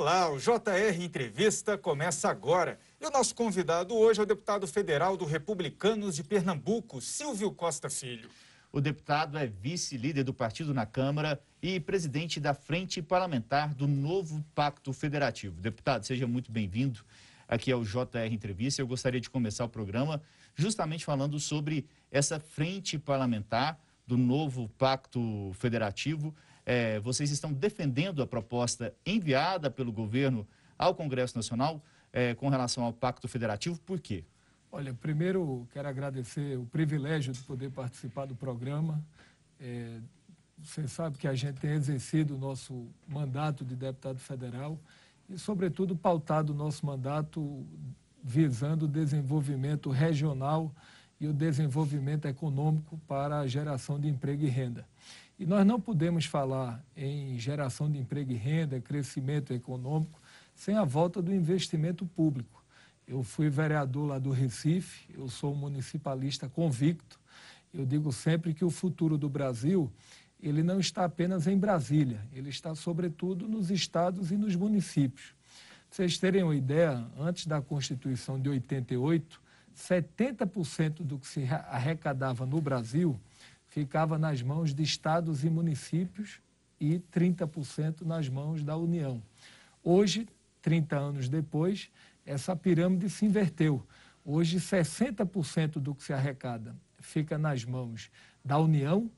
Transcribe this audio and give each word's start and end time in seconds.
Olá, 0.00 0.32
o 0.32 0.38
JR 0.38 0.98
Entrevista 0.98 1.76
começa 1.76 2.30
agora. 2.30 2.80
E 2.98 3.04
o 3.04 3.10
nosso 3.10 3.34
convidado 3.34 3.94
hoje 3.94 4.18
é 4.18 4.22
o 4.22 4.26
deputado 4.26 4.66
federal 4.66 5.14
do 5.14 5.26
Republicanos 5.26 6.16
de 6.16 6.24
Pernambuco, 6.24 7.02
Silvio 7.02 7.52
Costa 7.52 7.90
Filho. 7.90 8.30
O 8.72 8.80
deputado 8.80 9.36
é 9.36 9.46
vice-líder 9.46 10.24
do 10.24 10.32
partido 10.32 10.72
na 10.72 10.86
Câmara 10.86 11.38
e 11.60 11.78
presidente 11.78 12.40
da 12.40 12.54
Frente 12.54 13.02
Parlamentar 13.02 13.74
do 13.74 13.86
Novo 13.86 14.42
Pacto 14.54 14.90
Federativo. 14.94 15.60
Deputado, 15.60 16.06
seja 16.06 16.26
muito 16.26 16.50
bem-vindo 16.50 17.00
aqui 17.46 17.70
ao 17.70 17.84
JR 17.84 18.32
Entrevista. 18.32 18.80
Eu 18.80 18.86
gostaria 18.86 19.20
de 19.20 19.28
começar 19.28 19.66
o 19.66 19.68
programa 19.68 20.22
justamente 20.54 21.04
falando 21.04 21.38
sobre 21.38 21.86
essa 22.10 22.40
frente 22.40 22.98
parlamentar 22.98 23.78
do 24.06 24.16
Novo 24.16 24.66
Pacto 24.78 25.52
Federativo 25.58 26.34
é, 26.70 27.00
vocês 27.00 27.32
estão 27.32 27.52
defendendo 27.52 28.22
a 28.22 28.26
proposta 28.28 28.94
enviada 29.04 29.68
pelo 29.68 29.90
governo 29.90 30.46
ao 30.78 30.94
Congresso 30.94 31.36
Nacional 31.36 31.82
é, 32.12 32.32
com 32.32 32.48
relação 32.48 32.84
ao 32.84 32.92
Pacto 32.92 33.26
Federativo, 33.26 33.80
por 33.80 33.98
quê? 33.98 34.22
Olha, 34.70 34.94
primeiro 34.94 35.66
quero 35.72 35.88
agradecer 35.88 36.56
o 36.56 36.64
privilégio 36.64 37.32
de 37.32 37.40
poder 37.40 37.72
participar 37.72 38.26
do 38.26 38.36
programa. 38.36 39.02
É, 39.58 39.98
você 40.62 40.86
sabe 40.86 41.18
que 41.18 41.26
a 41.26 41.34
gente 41.34 41.60
tem 41.60 41.72
exercido 41.72 42.36
o 42.36 42.38
nosso 42.38 42.86
mandato 43.08 43.64
de 43.64 43.74
deputado 43.74 44.20
federal 44.20 44.78
e, 45.28 45.36
sobretudo, 45.36 45.96
pautado 45.96 46.52
o 46.52 46.56
nosso 46.56 46.86
mandato 46.86 47.66
visando 48.22 48.84
o 48.84 48.88
desenvolvimento 48.88 49.90
regional 49.90 50.72
e 51.20 51.26
o 51.26 51.32
desenvolvimento 51.32 52.26
econômico 52.26 52.96
para 53.08 53.40
a 53.40 53.46
geração 53.48 53.98
de 53.98 54.06
emprego 54.06 54.44
e 54.44 54.48
renda. 54.48 54.86
E 55.40 55.46
nós 55.46 55.66
não 55.66 55.80
podemos 55.80 56.26
falar 56.26 56.84
em 56.94 57.38
geração 57.38 57.90
de 57.90 57.98
emprego 57.98 58.30
e 58.30 58.34
renda, 58.34 58.78
crescimento 58.78 59.54
econômico, 59.54 60.20
sem 60.54 60.76
a 60.76 60.84
volta 60.84 61.22
do 61.22 61.34
investimento 61.34 62.04
público. 62.04 62.62
Eu 63.08 63.22
fui 63.22 63.48
vereador 63.48 64.06
lá 64.06 64.18
do 64.18 64.32
Recife, 64.32 65.08
eu 65.16 65.30
sou 65.30 65.54
um 65.54 65.56
municipalista 65.56 66.46
convicto. 66.46 67.18
Eu 67.72 67.86
digo 67.86 68.12
sempre 68.12 68.52
que 68.52 68.62
o 68.62 68.68
futuro 68.68 69.16
do 69.16 69.30
Brasil, 69.30 69.90
ele 70.42 70.62
não 70.62 70.78
está 70.78 71.06
apenas 71.06 71.46
em 71.46 71.56
Brasília, 71.56 72.20
ele 72.34 72.50
está 72.50 72.74
sobretudo 72.74 73.48
nos 73.48 73.70
estados 73.70 74.30
e 74.30 74.36
nos 74.36 74.54
municípios. 74.54 75.28
Pra 75.88 75.96
vocês 75.96 76.18
terem 76.18 76.42
uma 76.42 76.54
ideia, 76.54 77.02
antes 77.18 77.46
da 77.46 77.62
Constituição 77.62 78.38
de 78.38 78.50
88, 78.50 79.40
70% 79.74 81.02
do 81.02 81.18
que 81.18 81.26
se 81.26 81.44
arrecadava 81.44 82.44
no 82.44 82.60
Brasil 82.60 83.18
ficava 83.70 84.18
nas 84.18 84.42
mãos 84.42 84.74
de 84.74 84.82
estados 84.82 85.44
e 85.44 85.48
municípios 85.48 86.40
e 86.78 86.98
30% 87.12 88.02
nas 88.02 88.28
mãos 88.28 88.62
da 88.62 88.76
União. 88.76 89.22
Hoje, 89.82 90.28
30 90.60 90.96
anos 90.96 91.28
depois, 91.28 91.88
essa 92.26 92.54
pirâmide 92.54 93.08
se 93.08 93.24
inverteu. 93.24 93.82
Hoje, 94.24 94.58
60% 94.58 95.78
do 95.78 95.94
que 95.94 96.02
se 96.02 96.12
arrecada 96.12 96.76
fica 96.98 97.38
nas 97.38 97.64
mãos 97.64 98.10
da 98.44 98.58
União 98.58 99.10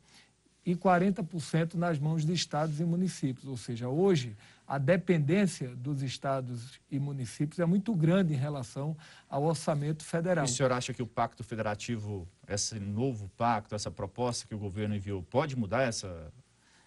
e 0.64 0.77
40% 0.77 1.75
nas 1.75 1.98
mãos 1.98 2.25
de 2.25 2.33
estados 2.33 2.78
e 2.78 2.84
municípios. 2.84 3.47
Ou 3.47 3.56
seja, 3.56 3.89
hoje 3.89 4.36
a 4.73 4.78
dependência 4.78 5.77
dos 5.77 6.03
estados 6.03 6.81
e 6.91 6.98
municípios 6.98 7.59
é 7.59 7.67
muito 7.67 7.95
grande 7.95 8.33
em 8.33 8.39
relação 8.39 8.97
ao 9.29 9.45
orçamento 9.45 10.03
federal. 10.03 10.47
E 10.47 10.48
o 10.48 10.51
senhor 10.51 10.73
acha 10.73 10.95
que 10.95 11.03
o 11.03 11.06
pacto 11.06 11.45
federativo, 11.45 12.27
esse 12.48 12.81
novo 12.81 13.31
pacto, 13.37 13.75
essa 13.75 13.91
proposta 13.91 14.48
que 14.48 14.55
o 14.55 14.59
governo 14.59 14.97
enviou, 14.97 15.23
pode 15.23 15.56
mudar 15.56 15.83
essa, 15.83 16.33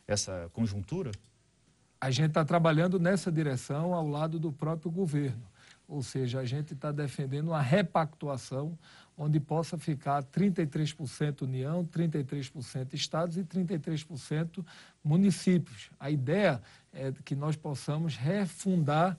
essa 0.08 0.50
conjuntura? 0.52 1.11
A 2.02 2.09
gente 2.09 2.30
está 2.30 2.44
trabalhando 2.44 3.00
nessa 3.00 3.31
direção 3.31 3.94
ao 3.94 4.08
lado 4.08 4.39
do 4.39 4.52
próprio 4.52 4.89
governo. 4.89 5.44
Ou 5.88 6.02
seja, 6.02 6.39
a 6.39 6.45
gente 6.45 6.73
está 6.73 6.91
defendendo 6.91 7.50
uma 7.50 7.61
repactuação 7.61 8.78
onde 9.17 9.39
possa 9.39 9.77
ficar 9.77 10.23
33% 10.23 11.43
União, 11.43 11.86
33% 11.86 12.93
estados 12.93 13.37
e 13.37 13.43
33% 13.43 14.65
municípios. 15.04 15.89
A 15.99 16.10
ideia 16.11 16.61
é 16.93 17.14
que 17.23 17.36
nós 17.36 17.55
possamos 17.55 18.17
refundar 18.17 19.17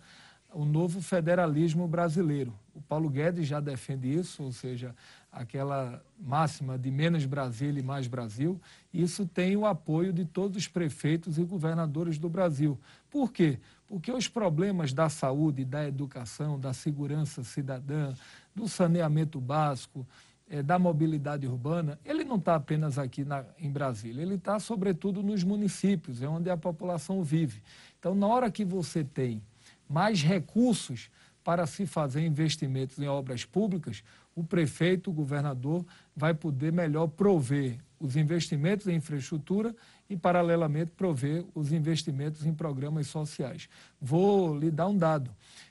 o 0.53 0.65
novo 0.65 1.03
federalismo 1.03 1.87
brasileiro. 1.87 2.53
O 2.75 2.81
Paulo 2.81 3.11
Guedes 3.11 3.47
já 3.47 3.61
defende 3.61 4.13
isso, 4.13 4.43
ou 4.43 4.53
seja, 4.53 4.95
aquela 5.31 6.03
máxima 6.19 6.79
de 6.79 6.91
menos 6.91 7.27
Brasília 7.27 7.81
e 7.81 7.85
mais 7.85 8.07
Brasil. 8.07 8.61
Isso 8.93 9.27
tem 9.27 9.57
o 9.57 9.67
apoio 9.67 10.13
de 10.13 10.25
todos 10.25 10.57
os 10.57 10.69
prefeitos 10.69 11.37
e 11.37 11.45
governadores 11.45 12.19
do 12.19 12.29
Brasil. 12.29 12.79
Por 13.11 13.33
quê? 13.33 13.59
Porque 13.87 14.11
os 14.11 14.27
problemas 14.29 14.93
da 14.93 15.09
saúde, 15.09 15.65
da 15.65 15.87
educação, 15.87 16.59
da 16.59 16.73
segurança 16.73 17.45
cidadã, 17.45 18.13
do 18.55 18.69
saneamento 18.69 19.41
básico, 19.41 20.07
é, 20.49 20.63
da 20.63 20.79
mobilidade 20.79 21.47
urbana, 21.47 21.99
ele 22.05 22.25
não 22.25 22.37
está 22.37 22.55
apenas 22.55 22.99
aqui 22.99 23.25
na, 23.25 23.45
em 23.59 23.71
Brasília, 23.71 24.23
ele 24.23 24.37
está 24.37 24.59
sobretudo 24.59 25.23
nos 25.23 25.43
municípios, 25.43 26.23
é 26.23 26.29
onde 26.29 26.49
a 26.51 26.57
população 26.57 27.23
vive. 27.23 27.63
Então, 27.99 28.15
na 28.15 28.27
hora 28.27 28.51
que 28.51 28.65
você 28.65 29.03
tem 29.03 29.43
mais 29.89 30.23
recursos 30.23 31.11
para 31.43 31.67
se 31.67 31.87
fazer 31.87 32.25
investimentos 32.25 32.99
em 32.99 33.07
obras 33.07 33.45
públicas, 33.45 34.03
o 34.35 34.45
prefeito, 34.45 35.11
o 35.11 35.15
governador, 35.15 35.85
vai 36.15 36.35
poder 36.35 36.73
melhor 36.73 37.07
prover 37.09 37.79
os 37.99 38.17
investimentos 38.17 38.87
em 38.87 38.97
infraestrutura 38.97 39.75
e, 40.09 40.17
paralelamente, 40.17 40.93
prover 40.97 41.45
os 41.55 41.73
investimentos 41.73 42.45
em 42.45 42.53
programas 42.53 43.07
sociais. 43.07 43.69
Vou 44.01 44.57
lhe 44.57 44.71
dar 44.71 44.89
um 44.89 44.97
dado. 44.97 45.31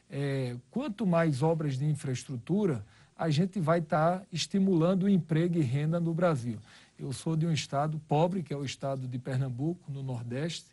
É, 0.09 0.55
quanto 0.71 1.05
mais 1.05 1.41
obras 1.41 1.77
de 1.77 1.85
infraestrutura, 1.85 2.85
a 3.17 3.29
gente 3.29 3.59
vai 3.59 3.79
estar 3.79 4.19
tá 4.19 4.25
estimulando 4.31 5.03
o 5.03 5.09
emprego 5.09 5.57
e 5.57 5.61
renda 5.61 5.99
no 5.99 6.13
Brasil. 6.13 6.59
Eu 6.97 7.11
sou 7.11 7.35
de 7.35 7.45
um 7.45 7.51
estado 7.51 7.99
pobre, 8.07 8.41
que 8.43 8.53
é 8.53 8.57
o 8.57 8.63
estado 8.63 9.07
de 9.07 9.19
Pernambuco, 9.19 9.91
no 9.91 10.01
Nordeste. 10.01 10.67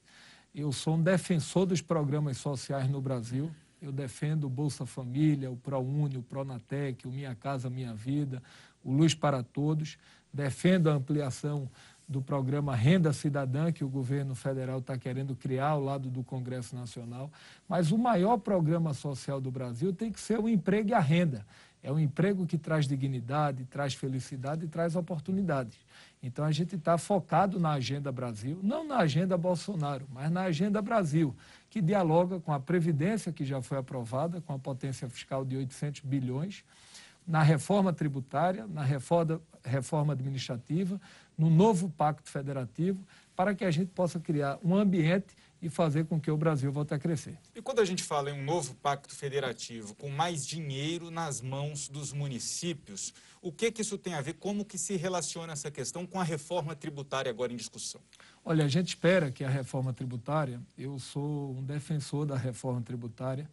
Eu 0.55 0.73
sou 0.73 0.97
um 0.97 1.03
defensor 1.03 1.67
dos 1.67 1.81
programas 1.81 2.37
sociais 2.37 2.89
no 2.89 3.01
Brasil. 3.01 3.51
Eu 3.81 3.91
defendo 3.91 4.45
o 4.45 4.51
Bolsa 4.51 4.87
Família, 4.87 5.51
o 5.51 5.57
ProUni, 5.57 6.17
o 6.17 6.23
Pronatec, 6.23 7.09
o 7.09 7.11
Minha 7.11 7.35
Casa 7.35 7.69
Minha 7.69 7.95
Vida, 7.95 8.41
o 8.85 8.93
Luz 8.93 9.15
para 9.15 9.43
Todos. 9.43 9.99
Defendo 10.33 10.89
a 10.89 10.95
ampliação 10.95 11.69
do 12.09 12.21
programa 12.21 12.77
Renda 12.77 13.13
Cidadã, 13.13 13.73
que 13.73 13.85
o 13.85 13.89
governo 13.89 14.35
federal 14.35 14.79
está 14.79 14.99
querendo 14.99 15.35
criar 15.35 15.69
ao 15.69 15.81
lado 15.81 16.11
do 16.11 16.23
Congresso 16.23 16.77
Nacional. 16.77 17.31
Mas 17.69 17.91
o 17.91 17.99
maior 17.99 18.37
programa 18.39 18.93
social 18.93 19.41
do 19.41 19.51
Brasil 19.51 19.93
tem 19.93 20.13
que 20.13 20.21
ser 20.21 20.39
o 20.39 20.49
emprego 20.49 20.91
e 20.91 20.95
a 20.95 21.01
renda. 21.01 21.45
É 21.83 21.91
um 21.91 21.99
emprego 21.99 22.47
que 22.47 22.57
traz 22.57 22.87
dignidade, 22.87 23.65
traz 23.65 23.95
felicidade 23.95 24.67
e 24.67 24.69
traz 24.69 24.95
oportunidades. 24.95 25.77
Então 26.23 26.45
a 26.45 26.53
gente 26.53 26.77
está 26.77 26.97
focado 26.97 27.59
na 27.59 27.73
agenda 27.73 28.13
Brasil, 28.13 28.61
não 28.63 28.87
na 28.87 28.99
agenda 28.99 29.37
Bolsonaro, 29.37 30.07
mas 30.13 30.31
na 30.31 30.43
agenda 30.43 30.81
Brasil, 30.81 31.35
que 31.69 31.83
dialoga 31.83 32.39
com 32.39 32.53
a 32.53 32.61
Previdência, 32.61 33.33
que 33.33 33.45
já 33.45 33.61
foi 33.61 33.79
aprovada, 33.79 34.41
com 34.41 34.53
a 34.53 34.59
potência 34.59 35.09
fiscal 35.09 35.45
de 35.45 35.57
800 35.57 36.03
bilhões, 36.03 36.63
na 37.27 37.43
reforma 37.43 37.93
tributária, 37.93 38.67
na 38.67 38.83
reforma, 38.83 39.41
reforma 39.65 40.13
administrativa, 40.13 41.01
no 41.37 41.49
novo 41.49 41.89
pacto 41.91 42.31
federativo, 42.31 43.07
para 43.35 43.55
que 43.55 43.65
a 43.65 43.71
gente 43.71 43.91
possa 43.91 44.21
criar 44.21 44.59
um 44.63 44.75
ambiente 44.75 45.35
e 45.63 45.69
fazer 45.69 46.05
com 46.07 46.21
que 46.21 46.31
o 46.31 46.37
Brasil 46.37 46.73
volte 46.73 46.93
a 46.93 46.99
crescer. 46.99 47.39
E 47.55 47.63
quando 47.63 47.81
a 47.81 47.85
gente 47.85 48.03
fala 48.03 48.31
em 48.31 48.33
um 48.33 48.45
novo 48.45 48.75
pacto 48.75 49.15
federativo 49.15 49.95
com 49.95 50.11
mais 50.11 50.45
dinheiro 50.45 51.09
nas 51.09 51.41
mãos 51.41 51.89
dos 51.89 52.13
municípios, 52.13 53.15
o 53.41 53.53
que, 53.53 53.71
que 53.71 53.81
isso 53.81 53.97
tem 53.97 54.15
a 54.15 54.21
ver? 54.21 54.35
Como 54.35 54.65
que 54.65 54.77
se 54.77 54.97
relaciona 54.97 55.53
essa 55.53 55.71
questão 55.71 56.05
com 56.05 56.21
a 56.21 56.25
reforma 56.25 56.75
tributária 56.75 57.31
agora 57.31 57.53
em 57.53 57.57
discussão? 57.57 58.01
Olha, 58.45 58.65
a 58.65 58.69
gente 58.69 58.89
espera 58.89 59.31
que 59.31 59.45
a 59.45 59.49
reforma 59.49 59.93
tributária, 59.93 60.61
eu 60.77 60.99
sou 60.99 61.53
um 61.57 61.63
defensor 61.63 62.27
da 62.27 62.37
reforma 62.37 62.83
tributária, 62.83 63.49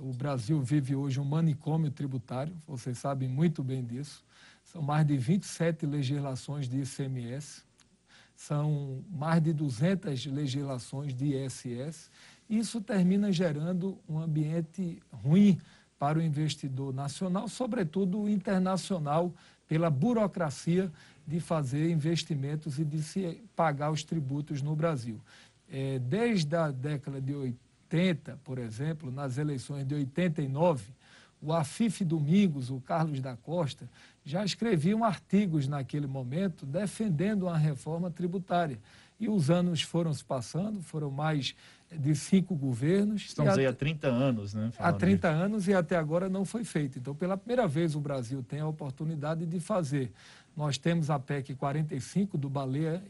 o 0.00 0.12
Brasil 0.12 0.60
vive 0.60 0.94
hoje 0.94 1.20
um 1.20 1.24
manicômio 1.24 1.90
tributário, 1.90 2.54
vocês 2.66 2.98
sabem 2.98 3.28
muito 3.28 3.62
bem 3.62 3.84
disso. 3.84 4.24
São 4.64 4.82
mais 4.82 5.06
de 5.06 5.16
27 5.16 5.86
legislações 5.86 6.68
de 6.68 6.82
ICMS, 6.82 7.62
são 8.34 9.02
mais 9.10 9.42
de 9.42 9.52
200 9.52 10.26
legislações 10.26 11.14
de 11.14 11.34
ISS. 11.34 12.10
Isso 12.48 12.80
termina 12.80 13.32
gerando 13.32 13.98
um 14.08 14.18
ambiente 14.18 15.02
ruim 15.10 15.58
para 15.98 16.18
o 16.18 16.22
investidor 16.22 16.92
nacional, 16.92 17.48
sobretudo 17.48 18.28
internacional, 18.28 19.32
pela 19.66 19.88
burocracia 19.88 20.92
de 21.26 21.40
fazer 21.40 21.90
investimentos 21.90 22.78
e 22.78 22.84
de 22.84 23.02
se 23.02 23.42
pagar 23.56 23.90
os 23.90 24.04
tributos 24.04 24.62
no 24.62 24.76
Brasil. 24.76 25.20
É, 25.68 25.98
desde 25.98 26.54
a 26.54 26.70
década 26.70 27.20
de 27.20 27.32
80, 27.86 28.40
por 28.42 28.58
exemplo, 28.58 29.10
nas 29.10 29.38
eleições 29.38 29.86
de 29.86 29.94
89, 29.94 30.84
o 31.40 31.52
Afif 31.52 32.04
Domingos, 32.04 32.70
o 32.70 32.80
Carlos 32.80 33.20
da 33.20 33.36
Costa, 33.36 33.88
já 34.24 34.44
escreviam 34.44 35.04
artigos 35.04 35.68
naquele 35.68 36.06
momento 36.06 36.66
defendendo 36.66 37.44
uma 37.44 37.56
reforma 37.56 38.10
tributária. 38.10 38.78
E 39.18 39.28
os 39.28 39.48
anos 39.48 39.80
foram 39.82 40.12
se 40.12 40.24
passando, 40.24 40.82
foram 40.82 41.10
mais 41.10 41.54
de 41.90 42.14
cinco 42.14 42.54
governos. 42.54 43.22
Estamos 43.22 43.56
aí 43.56 43.66
há 43.66 43.72
30 43.72 44.08
anos, 44.08 44.52
né? 44.52 44.72
Há 44.78 44.92
30 44.92 45.28
anos 45.28 45.68
e 45.68 45.74
até 45.74 45.96
agora 45.96 46.28
não 46.28 46.44
foi 46.44 46.64
feito. 46.64 46.98
Então, 46.98 47.14
pela 47.14 47.36
primeira 47.36 47.66
vez, 47.68 47.94
o 47.94 48.00
Brasil 48.00 48.42
tem 48.42 48.60
a 48.60 48.66
oportunidade 48.66 49.46
de 49.46 49.60
fazer. 49.60 50.12
Nós 50.56 50.76
temos 50.76 51.08
a 51.10 51.18
PEC 51.18 51.54
45 51.54 52.36
do 52.36 52.50
Baleia 52.50 53.02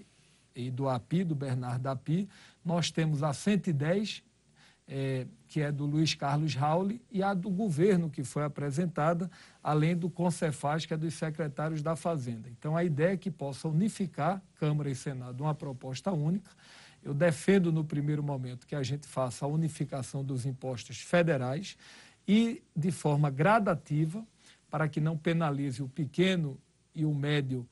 e 0.54 0.70
do 0.70 0.88
API, 0.88 1.24
do 1.24 1.34
Bernardo 1.34 1.86
API. 1.86 2.28
Nós 2.64 2.90
temos 2.90 3.22
a 3.22 3.32
110, 3.32 4.22
é, 4.88 5.26
que 5.48 5.60
é 5.60 5.72
do 5.72 5.84
Luiz 5.84 6.14
Carlos 6.14 6.54
Rauli, 6.54 7.02
e 7.10 7.22
a 7.22 7.34
do 7.34 7.50
governo, 7.50 8.08
que 8.08 8.22
foi 8.22 8.44
apresentada, 8.44 9.30
além 9.62 9.96
do 9.96 10.08
Concefaz, 10.08 10.86
que 10.86 10.94
é 10.94 10.96
dos 10.96 11.14
secretários 11.14 11.82
da 11.82 11.96
Fazenda. 11.96 12.48
Então, 12.48 12.76
a 12.76 12.84
ideia 12.84 13.14
é 13.14 13.16
que 13.16 13.30
possa 13.30 13.68
unificar 13.68 14.42
Câmara 14.56 14.90
e 14.90 14.94
Senado 14.94 15.42
uma 15.42 15.54
proposta 15.54 16.12
única 16.12 16.50
eu 17.06 17.14
defendo 17.14 17.70
no 17.70 17.84
primeiro 17.84 18.20
momento 18.20 18.66
que 18.66 18.74
a 18.74 18.82
gente 18.82 19.06
faça 19.06 19.44
a 19.44 19.48
unificação 19.48 20.24
dos 20.24 20.44
impostos 20.44 21.00
federais 21.00 21.76
e 22.26 22.60
de 22.74 22.90
forma 22.90 23.30
gradativa, 23.30 24.26
para 24.68 24.88
que 24.88 25.00
não 25.00 25.16
penalize 25.16 25.80
o 25.80 25.88
pequeno 25.88 26.58
e 26.92 27.04
o 27.04 27.14
médio 27.14 27.64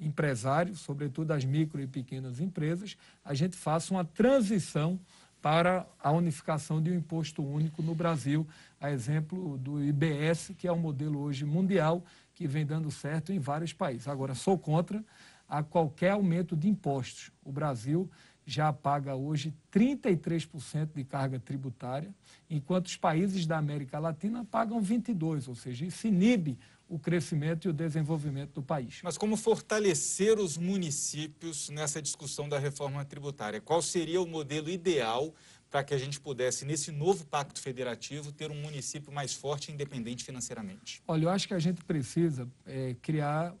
empresário, 0.00 0.76
sobretudo 0.76 1.32
as 1.32 1.44
micro 1.44 1.82
e 1.82 1.86
pequenas 1.88 2.38
empresas, 2.38 2.96
a 3.24 3.34
gente 3.34 3.56
faça 3.56 3.92
uma 3.92 4.04
transição 4.04 5.00
para 5.40 5.86
a 6.02 6.10
unificação 6.10 6.82
de 6.82 6.90
um 6.90 6.94
imposto 6.94 7.42
único 7.44 7.82
no 7.82 7.94
Brasil, 7.94 8.46
a 8.80 8.90
exemplo 8.90 9.58
do 9.58 9.82
IBS, 9.82 10.52
que 10.58 10.66
é 10.66 10.72
um 10.72 10.78
modelo 10.78 11.20
hoje 11.20 11.44
mundial 11.44 12.04
que 12.34 12.46
vem 12.46 12.66
dando 12.66 12.90
certo 12.90 13.32
em 13.32 13.38
vários 13.38 13.72
países. 13.72 14.08
Agora, 14.08 14.34
sou 14.34 14.58
contra 14.58 15.04
a 15.48 15.62
qualquer 15.62 16.10
aumento 16.10 16.56
de 16.56 16.68
impostos. 16.68 17.30
O 17.44 17.52
Brasil 17.52 18.10
já 18.44 18.72
paga 18.72 19.14
hoje 19.16 19.52
33% 19.72 20.90
de 20.94 21.04
carga 21.04 21.40
tributária, 21.40 22.14
enquanto 22.48 22.86
os 22.86 22.96
países 22.96 23.44
da 23.44 23.58
América 23.58 23.98
Latina 23.98 24.44
pagam 24.44 24.80
22%, 24.80 25.48
ou 25.48 25.54
seja, 25.54 25.84
isso 25.84 26.06
inibe 26.06 26.56
o 26.88 26.98
crescimento 26.98 27.66
e 27.66 27.70
o 27.70 27.72
desenvolvimento 27.72 28.54
do 28.54 28.62
país. 28.62 29.00
Mas 29.02 29.18
como 29.18 29.36
fortalecer 29.36 30.38
os 30.38 30.56
municípios 30.56 31.68
nessa 31.68 32.00
discussão 32.00 32.48
da 32.48 32.58
reforma 32.58 33.04
tributária? 33.04 33.60
Qual 33.60 33.82
seria 33.82 34.20
o 34.20 34.26
modelo 34.26 34.70
ideal 34.70 35.34
para 35.68 35.82
que 35.82 35.92
a 35.92 35.98
gente 35.98 36.20
pudesse, 36.20 36.64
nesse 36.64 36.92
novo 36.92 37.26
pacto 37.26 37.60
federativo, 37.60 38.30
ter 38.32 38.50
um 38.50 38.60
município 38.60 39.12
mais 39.12 39.34
forte 39.34 39.70
e 39.70 39.74
independente 39.74 40.24
financeiramente? 40.24 41.02
Olha, 41.08 41.24
eu 41.24 41.28
acho 41.30 41.48
que 41.48 41.54
a 41.54 41.58
gente 41.58 41.84
precisa 41.84 42.48
é, 42.64 42.94
criar 43.02 43.54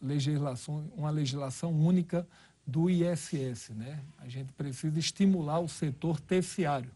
legislação, 0.00 0.90
uma 0.96 1.10
legislação 1.10 1.72
única 1.72 2.26
do 2.66 2.88
ISS. 2.88 3.70
Né? 3.70 4.00
A 4.18 4.28
gente 4.28 4.52
precisa 4.52 4.98
estimular 4.98 5.58
o 5.58 5.68
setor 5.68 6.20
terciário. 6.20 6.90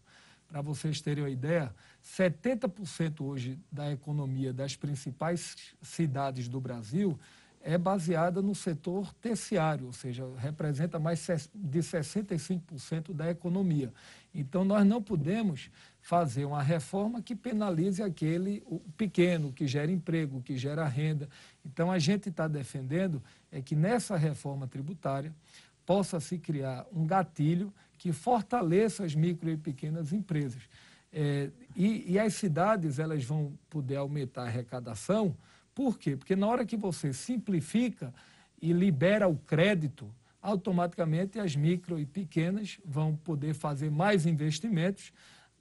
Para 0.52 0.60
vocês 0.60 1.00
terem 1.00 1.24
uma 1.24 1.30
ideia, 1.30 1.74
70% 2.04 3.22
hoje 3.22 3.58
da 3.72 3.90
economia 3.90 4.52
das 4.52 4.76
principais 4.76 5.56
cidades 5.80 6.46
do 6.46 6.60
Brasil 6.60 7.18
é 7.62 7.78
baseada 7.78 8.42
no 8.42 8.54
setor 8.54 9.14
terciário, 9.14 9.86
ou 9.86 9.94
seja, 9.94 10.26
representa 10.36 10.98
mais 10.98 11.26
de 11.54 11.78
65% 11.78 13.14
da 13.14 13.30
economia. 13.30 13.94
Então, 14.34 14.62
nós 14.62 14.84
não 14.84 15.02
podemos 15.02 15.70
fazer 16.02 16.44
uma 16.44 16.62
reforma 16.62 17.22
que 17.22 17.34
penalize 17.34 18.02
aquele 18.02 18.62
pequeno, 18.94 19.54
que 19.54 19.66
gera 19.66 19.90
emprego, 19.90 20.42
que 20.42 20.58
gera 20.58 20.84
renda. 20.86 21.30
Então, 21.64 21.90
a 21.90 21.98
gente 21.98 22.28
está 22.28 22.46
defendendo 22.46 23.22
é 23.50 23.62
que 23.62 23.74
nessa 23.74 24.18
reforma 24.18 24.68
tributária 24.68 25.32
possa 25.86 26.20
se 26.20 26.36
criar 26.36 26.84
um 26.92 27.06
gatilho 27.06 27.72
que 28.02 28.10
fortaleça 28.10 29.04
as 29.04 29.14
micro 29.14 29.48
e 29.48 29.56
pequenas 29.56 30.12
empresas. 30.12 30.60
É, 31.12 31.50
e, 31.76 32.12
e, 32.12 32.18
as 32.18 32.34
cidades 32.34 32.98
elas 32.98 33.22
vão 33.22 33.56
poder 33.70 33.94
aumentar 33.94 34.42
a 34.42 34.46
arrecadação, 34.46 35.36
por 35.72 35.96
quê? 35.96 36.16
Porque 36.16 36.34
na 36.34 36.48
hora 36.48 36.66
que 36.66 36.76
você 36.76 37.12
simplifica 37.12 38.12
e 38.60 38.72
libera 38.72 39.28
o 39.28 39.36
crédito, 39.36 40.12
automaticamente 40.42 41.38
as 41.38 41.54
micro 41.54 41.96
e 42.00 42.04
pequenas 42.04 42.80
vão 42.84 43.14
poder 43.14 43.54
fazer 43.54 43.88
mais 43.88 44.26
investimentos, 44.26 45.12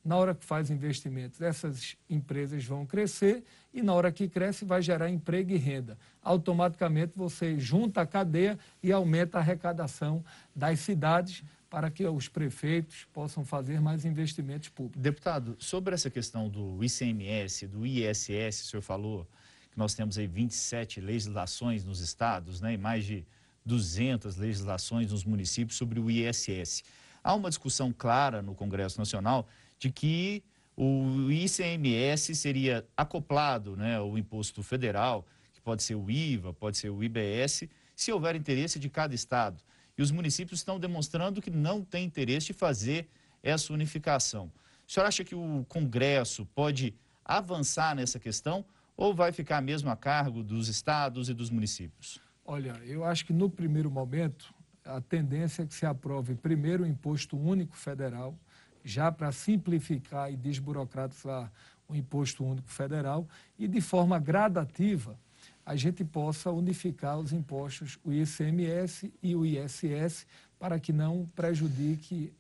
na 0.04 0.16
hora 0.18 0.34
que 0.34 0.44
faz 0.44 0.72
investimentos, 0.72 1.42
essas 1.42 1.96
empresas 2.10 2.66
vão 2.66 2.88
crescer 2.88 3.44
e 3.72 3.84
na 3.84 3.94
hora 3.94 4.12
que 4.12 4.28
cresce 4.28 4.66
vai 4.66 4.82
gerar 4.82 5.12
emprego 5.12 5.52
e 5.52 5.58
renda. 5.58 5.96
Automaticamente 6.24 7.14
você 7.16 7.60
junta 7.60 8.02
a 8.02 8.08
cadeia 8.08 8.58
e 8.82 8.92
aumenta 8.92 9.38
a 9.38 9.42
arrecadação 9.42 10.26
das 10.56 10.80
cidades 10.80 11.44
para 11.72 11.90
que 11.90 12.06
os 12.06 12.28
prefeitos 12.28 13.08
possam 13.14 13.46
fazer 13.46 13.80
mais 13.80 14.04
investimentos 14.04 14.68
públicos. 14.68 15.02
Deputado, 15.02 15.56
sobre 15.58 15.94
essa 15.94 16.10
questão 16.10 16.50
do 16.50 16.84
ICMS, 16.84 17.66
do 17.66 17.88
ISS, 17.88 18.64
o 18.64 18.66
senhor 18.66 18.82
falou 18.82 19.26
que 19.72 19.80
nós 19.80 19.94
temos 19.94 20.18
aí 20.18 20.28
27 20.28 21.00
legislações 21.00 21.86
nos 21.86 22.02
estados, 22.02 22.60
né, 22.60 22.74
e 22.74 22.78
mais 22.78 23.06
de 23.06 23.26
200 23.66 24.36
legislações 24.36 25.14
nos 25.14 25.24
municípios 25.24 25.78
sobre 25.78 25.98
o 25.98 26.12
ISS. 26.12 26.84
Há 27.24 27.34
uma 27.34 27.48
discussão 27.48 27.94
clara 27.98 28.42
no 28.42 28.54
Congresso 28.54 29.00
Nacional 29.00 29.48
de 29.80 29.90
que 29.90 30.44
o 30.76 31.32
ICMS 31.32 32.36
seria 32.36 32.86
acoplado, 32.98 33.78
né, 33.78 33.98
o 34.02 34.18
imposto 34.18 34.62
federal, 34.62 35.26
que 35.54 35.62
pode 35.62 35.84
ser 35.84 35.96
o 35.96 36.12
IVA, 36.12 36.52
pode 36.52 36.78
ser 36.78 36.90
o 36.90 37.02
IBS, 37.02 37.64
se 37.96 38.12
houver 38.12 38.36
interesse 38.36 38.78
de 38.78 38.90
cada 38.90 39.16
estado. 39.16 39.64
E 39.98 40.02
os 40.02 40.12
municípios 40.12 40.60
estão 40.60 40.80
demonstrando 40.80 41.42
que 41.42 41.50
não 41.50 41.84
têm 41.84 42.06
interesse 42.06 42.48
de 42.48 42.54
fazer 42.54 43.08
essa 43.44 43.74
unificação. 43.74 44.52
O 44.88 44.92
senhor 44.92 45.06
acha 45.06 45.24
que 45.24 45.36
o 45.36 45.66
Congresso 45.68 46.46
pode 46.48 46.94
avançar 47.24 47.96
nessa 47.96 48.20
questão 48.20 48.66
ou 48.96 49.14
vai 49.14 49.32
ficar 49.32 49.62
mesmo 49.62 49.90
a 49.90 49.96
cargo 49.96 50.44
dos 50.44 50.68
estados 50.68 51.30
e 51.30 51.34
dos 51.34 51.50
municípios? 51.50 52.20
Olha, 52.46 52.80
eu 52.84 53.04
acho 53.04 53.26
que 53.26 53.34
no 53.34 53.50
primeiro 53.50 53.90
momento 53.90 54.54
a 54.84 55.00
tendência 55.00 55.64
é 55.64 55.66
que 55.66 55.74
se 55.74 55.86
aprove 55.86 56.36
primeiro 56.36 56.84
o 56.84 56.88
imposto 56.88 57.38
único 57.38 57.76
federal, 57.76 58.38
já 58.84 59.12
para 59.12 59.32
simplificar 59.32 60.32
e 60.32 60.36
desburocratizar 60.36 61.52
o 61.88 61.96
imposto 61.96 62.44
único 62.44 62.70
federal 62.70 63.28
e 63.58 63.68
de 63.68 63.80
forma 63.80 64.18
gradativa 64.18 65.18
a 65.66 65.76
gente 65.76 66.04
possa 66.04 66.52
unificar 66.52 67.20
os 67.20 67.32
impostos, 67.32 68.00
o 68.04 68.12
ICMS 68.12 69.14
e 69.22 69.36
o 69.36 69.46
ISS, 69.46 70.26
para 70.60 70.80
que 70.80 70.92
não 70.92 71.30
prejudique 71.36 72.34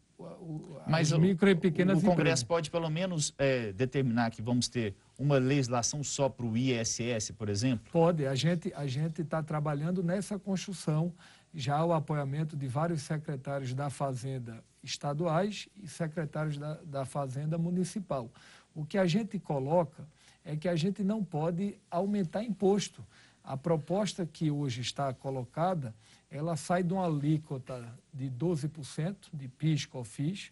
Mas 0.87 1.11
as 1.11 1.19
micro 1.19 1.49
e 1.49 1.55
pequenas 1.55 1.97
empresas. 1.97 2.03
O 2.03 2.15
Congresso 2.15 2.43
empresas. 2.43 2.43
pode 2.43 2.71
pelo 2.71 2.89
menos 2.89 3.33
é, 3.37 3.71
determinar 3.71 4.29
que 4.31 4.41
vamos 4.41 4.67
ter 4.67 4.95
uma 5.17 5.37
legislação 5.37 6.03
só 6.03 6.29
para 6.29 6.45
o 6.45 6.55
ISS, 6.55 7.31
por 7.37 7.49
exemplo? 7.49 7.91
Pode. 7.91 8.25
A 8.25 8.35
gente 8.35 8.73
a 8.75 8.85
gente 8.87 9.21
está 9.21 9.41
trabalhando 9.41 10.03
nessa 10.03 10.37
construção 10.37 11.13
já 11.53 11.83
o 11.83 11.93
apoiamento 11.93 12.55
de 12.55 12.67
vários 12.67 13.01
secretários 13.01 13.73
da 13.73 13.89
Fazenda 13.89 14.63
estaduais 14.83 15.67
e 15.81 15.87
secretários 15.87 16.57
da, 16.57 16.75
da 16.83 17.05
Fazenda 17.05 17.57
Municipal. 17.57 18.31
O 18.73 18.85
que 18.85 18.97
a 18.97 19.05
gente 19.05 19.37
coloca 19.37 20.07
é 20.43 20.55
que 20.55 20.67
a 20.67 20.75
gente 20.75 21.03
não 21.03 21.23
pode 21.23 21.77
aumentar 21.89 22.43
imposto. 22.43 23.05
A 23.43 23.57
proposta 23.57 24.25
que 24.25 24.51
hoje 24.51 24.81
está 24.81 25.13
colocada, 25.13 25.93
ela 26.29 26.55
sai 26.55 26.83
de 26.83 26.93
uma 26.93 27.05
alíquota 27.05 27.87
de 28.13 28.29
12% 28.29 29.15
de 29.33 29.47
PIS, 29.47 29.85
COFIS 29.85 30.51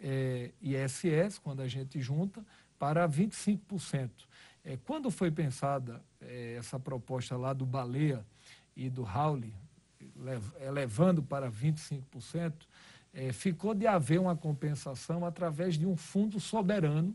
é, 0.00 0.50
e 0.60 0.74
ISS, 0.74 1.38
quando 1.38 1.60
a 1.60 1.68
gente 1.68 2.00
junta, 2.00 2.44
para 2.78 3.08
25%. 3.08 4.10
É, 4.64 4.78
quando 4.84 5.10
foi 5.10 5.30
pensada 5.30 6.02
é, 6.20 6.56
essa 6.58 6.78
proposta 6.78 7.36
lá 7.36 7.52
do 7.52 7.66
Baleia 7.66 8.24
e 8.76 8.88
do 8.90 9.02
Rauli, 9.02 9.54
elevando 10.60 11.22
para 11.22 11.50
25%, 11.50 12.52
é, 13.12 13.32
ficou 13.32 13.74
de 13.74 13.86
haver 13.86 14.20
uma 14.20 14.36
compensação 14.36 15.24
através 15.24 15.78
de 15.78 15.86
um 15.86 15.96
fundo 15.96 16.40
soberano 16.40 17.14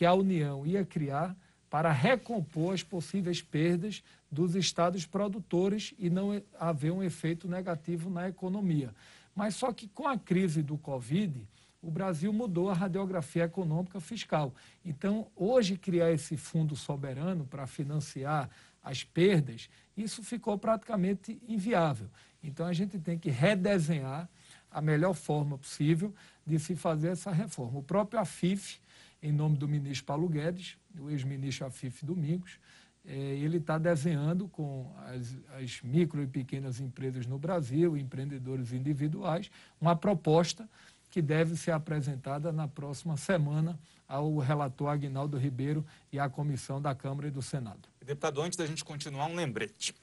que 0.00 0.06
a 0.06 0.14
União 0.14 0.66
ia 0.66 0.82
criar 0.82 1.36
para 1.68 1.92
recompor 1.92 2.72
as 2.72 2.82
possíveis 2.82 3.42
perdas 3.42 4.02
dos 4.32 4.54
estados 4.54 5.04
produtores 5.04 5.92
e 5.98 6.08
não 6.08 6.40
haver 6.58 6.90
um 6.90 7.02
efeito 7.02 7.46
negativo 7.46 8.08
na 8.08 8.26
economia. 8.26 8.94
Mas 9.36 9.56
só 9.56 9.74
que 9.74 9.86
com 9.88 10.08
a 10.08 10.16
crise 10.16 10.62
do 10.62 10.78
Covid, 10.78 11.46
o 11.82 11.90
Brasil 11.90 12.32
mudou 12.32 12.70
a 12.70 12.72
radiografia 12.72 13.44
econômica 13.44 14.00
fiscal. 14.00 14.54
Então, 14.82 15.26
hoje, 15.36 15.76
criar 15.76 16.10
esse 16.10 16.34
fundo 16.34 16.74
soberano 16.74 17.44
para 17.44 17.66
financiar 17.66 18.48
as 18.82 19.04
perdas, 19.04 19.68
isso 19.94 20.22
ficou 20.22 20.56
praticamente 20.56 21.38
inviável. 21.46 22.08
Então, 22.42 22.64
a 22.64 22.72
gente 22.72 22.98
tem 22.98 23.18
que 23.18 23.28
redesenhar 23.28 24.26
a 24.70 24.80
melhor 24.80 25.12
forma 25.12 25.58
possível 25.58 26.14
de 26.46 26.58
se 26.58 26.74
fazer 26.74 27.08
essa 27.08 27.30
reforma. 27.30 27.80
O 27.80 27.82
próprio 27.82 28.18
AFIF, 28.18 28.80
em 29.22 29.32
nome 29.32 29.56
do 29.56 29.68
ministro 29.68 30.06
Paulo 30.06 30.28
Guedes, 30.28 30.76
o 30.98 31.10
ex-ministro 31.10 31.66
Afif 31.66 32.04
Domingos, 32.04 32.58
é, 33.04 33.12
ele 33.12 33.56
está 33.56 33.78
desenhando 33.78 34.48
com 34.48 34.92
as, 35.06 35.36
as 35.60 35.80
micro 35.82 36.22
e 36.22 36.26
pequenas 36.26 36.80
empresas 36.80 37.26
no 37.26 37.38
Brasil, 37.38 37.96
empreendedores 37.96 38.72
individuais, 38.72 39.50
uma 39.80 39.96
proposta 39.96 40.68
que 41.10 41.20
deve 41.20 41.56
ser 41.56 41.72
apresentada 41.72 42.52
na 42.52 42.68
próxima 42.68 43.16
semana 43.16 43.78
ao 44.06 44.38
relator 44.38 44.88
Agnaldo 44.88 45.38
Ribeiro 45.38 45.84
e 46.12 46.18
à 46.18 46.28
comissão 46.28 46.80
da 46.80 46.94
Câmara 46.94 47.28
e 47.28 47.30
do 47.30 47.42
Senado. 47.42 47.88
Deputado, 48.04 48.40
antes 48.42 48.56
da 48.56 48.66
gente 48.66 48.84
continuar, 48.84 49.26
um 49.26 49.34
lembrete. 49.34 49.94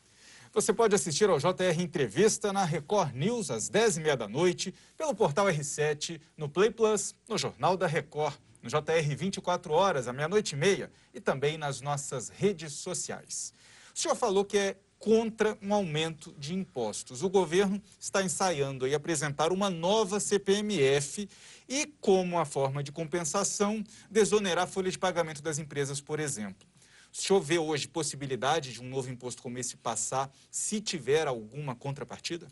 Você 0.54 0.74
pode 0.74 0.96
assistir 0.96 1.30
ao 1.30 1.38
JR 1.38 1.80
Entrevista 1.80 2.52
na 2.52 2.64
Record 2.64 3.14
News 3.14 3.52
às 3.52 3.70
10h30 3.70 4.16
da 4.16 4.28
noite, 4.28 4.74
pelo 4.98 5.14
portal 5.14 5.48
R7, 5.48 6.20
no 6.36 6.50
Play 6.50 6.72
Plus, 6.72 7.14
no 7.28 7.38
Jornal 7.38 7.78
da 7.78 7.86
Record, 7.86 8.34
no 8.62 8.70
JR 8.70 9.16
24 9.16 9.74
horas, 9.74 10.08
à 10.08 10.14
meia-noite 10.14 10.54
e 10.54 10.58
meia, 10.58 10.92
e 11.14 11.20
também 11.20 11.58
nas 11.58 11.82
nossas 11.82 12.30
redes 12.30 12.74
sociais. 12.74 13.54
O 13.96 14.00
senhor 14.00 14.16
falou 14.16 14.46
que 14.46 14.58
é 14.58 14.78
contra 15.00 15.58
um 15.62 15.74
aumento 15.74 16.34
de 16.38 16.54
impostos. 16.54 17.22
O 17.22 17.30
governo 17.30 17.82
está 18.00 18.24
ensaiando 18.24 18.88
e 18.88 18.96
apresentar 18.96 19.52
uma 19.52 19.70
nova 19.70 20.20
CPMF 20.20 21.30
e, 21.70 21.86
como 22.02 22.36
uma 22.36 22.46
forma 22.46 22.84
de 22.84 22.92
compensação, 22.92 23.84
desonerar 24.10 24.64
a 24.64 24.68
folha 24.68 24.90
de 24.90 24.98
pagamento 24.98 25.42
das 25.42 25.60
empresas, 25.60 26.02
por 26.02 26.20
exemplo. 26.20 26.68
O 27.12 27.18
senhor 27.18 27.40
vê 27.40 27.58
hoje 27.58 27.88
possibilidade 27.88 28.74
de 28.74 28.82
um 28.82 28.90
novo 28.90 29.10
imposto 29.10 29.42
como 29.42 29.58
esse 29.58 29.78
passar, 29.78 30.32
se 30.52 30.82
tiver 30.82 31.28
alguma 31.28 31.76
contrapartida? 31.76 32.48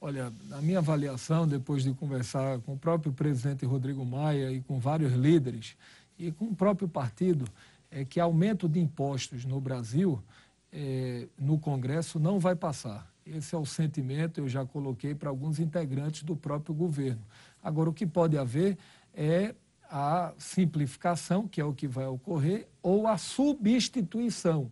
Olha, 0.00 0.30
na 0.44 0.60
minha 0.60 0.78
avaliação, 0.78 1.48
depois 1.48 1.82
de 1.82 1.92
conversar 1.94 2.58
com 2.60 2.74
o 2.74 2.78
próprio 2.78 3.12
presidente 3.12 3.64
Rodrigo 3.64 4.04
Maia 4.04 4.52
e 4.52 4.60
com 4.60 4.78
vários 4.78 5.12
líderes 5.14 5.74
e 6.18 6.30
com 6.30 6.46
o 6.46 6.54
próprio 6.54 6.86
partido, 6.86 7.46
é 7.90 8.04
que 8.04 8.20
aumento 8.20 8.68
de 8.68 8.78
impostos 8.78 9.44
no 9.46 9.58
Brasil, 9.58 10.22
é, 10.70 11.26
no 11.38 11.58
Congresso, 11.58 12.18
não 12.18 12.38
vai 12.38 12.54
passar. 12.54 13.10
Esse 13.24 13.54
é 13.54 13.58
o 13.58 13.64
sentimento, 13.64 14.38
eu 14.38 14.48
já 14.48 14.66
coloquei 14.66 15.14
para 15.14 15.30
alguns 15.30 15.58
integrantes 15.58 16.22
do 16.22 16.36
próprio 16.36 16.74
governo. 16.74 17.22
Agora, 17.62 17.88
o 17.88 17.94
que 17.94 18.06
pode 18.06 18.36
haver 18.36 18.76
é 19.14 19.54
a 19.90 20.34
simplificação, 20.36 21.48
que 21.48 21.60
é 21.60 21.64
o 21.64 21.72
que 21.72 21.88
vai 21.88 22.06
ocorrer, 22.06 22.68
ou 22.82 23.06
a 23.06 23.16
substituição. 23.16 24.70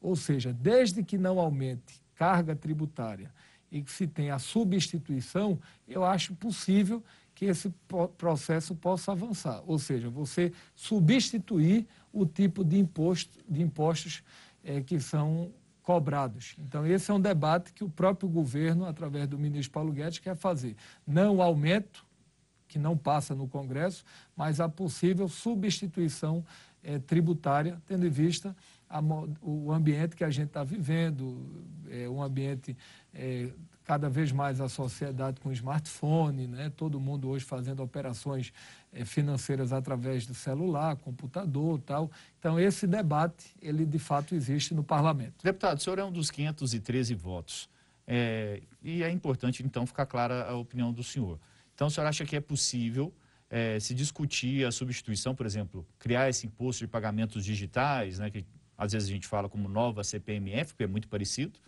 Ou 0.00 0.14
seja, 0.14 0.52
desde 0.52 1.02
que 1.02 1.18
não 1.18 1.40
aumente 1.40 2.00
carga 2.14 2.54
tributária 2.54 3.32
e 3.70 3.82
que 3.82 3.90
se 3.90 4.06
tenha 4.06 4.34
a 4.34 4.38
substituição, 4.38 5.58
eu 5.86 6.04
acho 6.04 6.34
possível 6.34 7.02
que 7.34 7.46
esse 7.46 7.72
processo 8.18 8.74
possa 8.74 9.12
avançar. 9.12 9.62
Ou 9.66 9.78
seja, 9.78 10.10
você 10.10 10.52
substituir 10.74 11.86
o 12.12 12.26
tipo 12.26 12.64
de, 12.64 12.78
imposto, 12.78 13.38
de 13.48 13.62
impostos 13.62 14.22
é, 14.62 14.80
que 14.80 15.00
são 15.00 15.52
cobrados. 15.82 16.54
Então, 16.58 16.86
esse 16.86 17.10
é 17.10 17.14
um 17.14 17.20
debate 17.20 17.72
que 17.72 17.82
o 17.82 17.88
próprio 17.88 18.28
governo, 18.28 18.84
através 18.84 19.26
do 19.26 19.38
ministro 19.38 19.72
Paulo 19.72 19.92
Guedes, 19.92 20.18
quer 20.18 20.36
fazer. 20.36 20.76
Não 21.06 21.40
aumento 21.40 22.04
que 22.70 22.78
não 22.78 22.96
passa 22.96 23.34
no 23.34 23.48
Congresso, 23.48 24.04
mas 24.36 24.60
a 24.60 24.68
possível 24.68 25.28
substituição 25.28 26.44
é, 26.84 27.00
tributária, 27.00 27.82
tendo 27.84 28.06
em 28.06 28.10
vista 28.10 28.56
a, 28.88 29.00
o 29.42 29.72
ambiente 29.72 30.14
que 30.14 30.22
a 30.22 30.30
gente 30.30 30.46
está 30.46 30.62
vivendo, 30.62 31.64
é, 31.90 32.08
um 32.08 32.22
ambiente 32.22 32.76
é, 33.12 33.48
cada 33.84 34.08
vez 34.08 34.30
mais 34.30 34.60
a 34.60 34.68
sociedade 34.68 35.40
com 35.40 35.50
smartphone, 35.50 36.46
né? 36.46 36.70
todo 36.76 37.00
mundo 37.00 37.28
hoje 37.28 37.44
fazendo 37.44 37.82
operações 37.82 38.52
financeiras 39.04 39.72
através 39.72 40.26
do 40.26 40.34
celular, 40.34 40.94
computador 40.96 41.80
tal. 41.80 42.08
Então, 42.38 42.58
esse 42.58 42.86
debate, 42.86 43.52
ele 43.60 43.84
de 43.84 43.98
fato 43.98 44.32
existe 44.32 44.74
no 44.74 44.84
parlamento. 44.84 45.42
Deputado, 45.42 45.78
o 45.78 45.80
senhor 45.80 45.98
é 45.98 46.04
um 46.04 46.12
dos 46.12 46.30
513 46.30 47.14
votos. 47.16 47.68
É, 48.06 48.62
e 48.80 49.02
é 49.02 49.10
importante, 49.10 49.64
então, 49.64 49.84
ficar 49.86 50.06
clara 50.06 50.48
a 50.48 50.54
opinião 50.54 50.92
do 50.92 51.02
senhor. 51.02 51.38
Então, 51.80 51.88
o 51.88 51.90
senhor 51.90 52.06
acha 52.06 52.26
que 52.26 52.36
é 52.36 52.42
possível 52.42 53.10
é, 53.48 53.80
se 53.80 53.94
discutir 53.94 54.66
a 54.66 54.70
substituição, 54.70 55.34
por 55.34 55.46
exemplo, 55.46 55.86
criar 55.98 56.28
esse 56.28 56.46
imposto 56.46 56.84
de 56.84 56.86
pagamentos 56.86 57.42
digitais, 57.42 58.18
né, 58.18 58.28
que 58.30 58.44
às 58.76 58.92
vezes 58.92 59.08
a 59.08 59.12
gente 59.12 59.26
fala 59.26 59.48
como 59.48 59.66
nova 59.66 60.04
CPMF, 60.04 60.74
que 60.74 60.82
é 60.82 60.86
muito 60.86 61.08
parecido, 61.08 61.58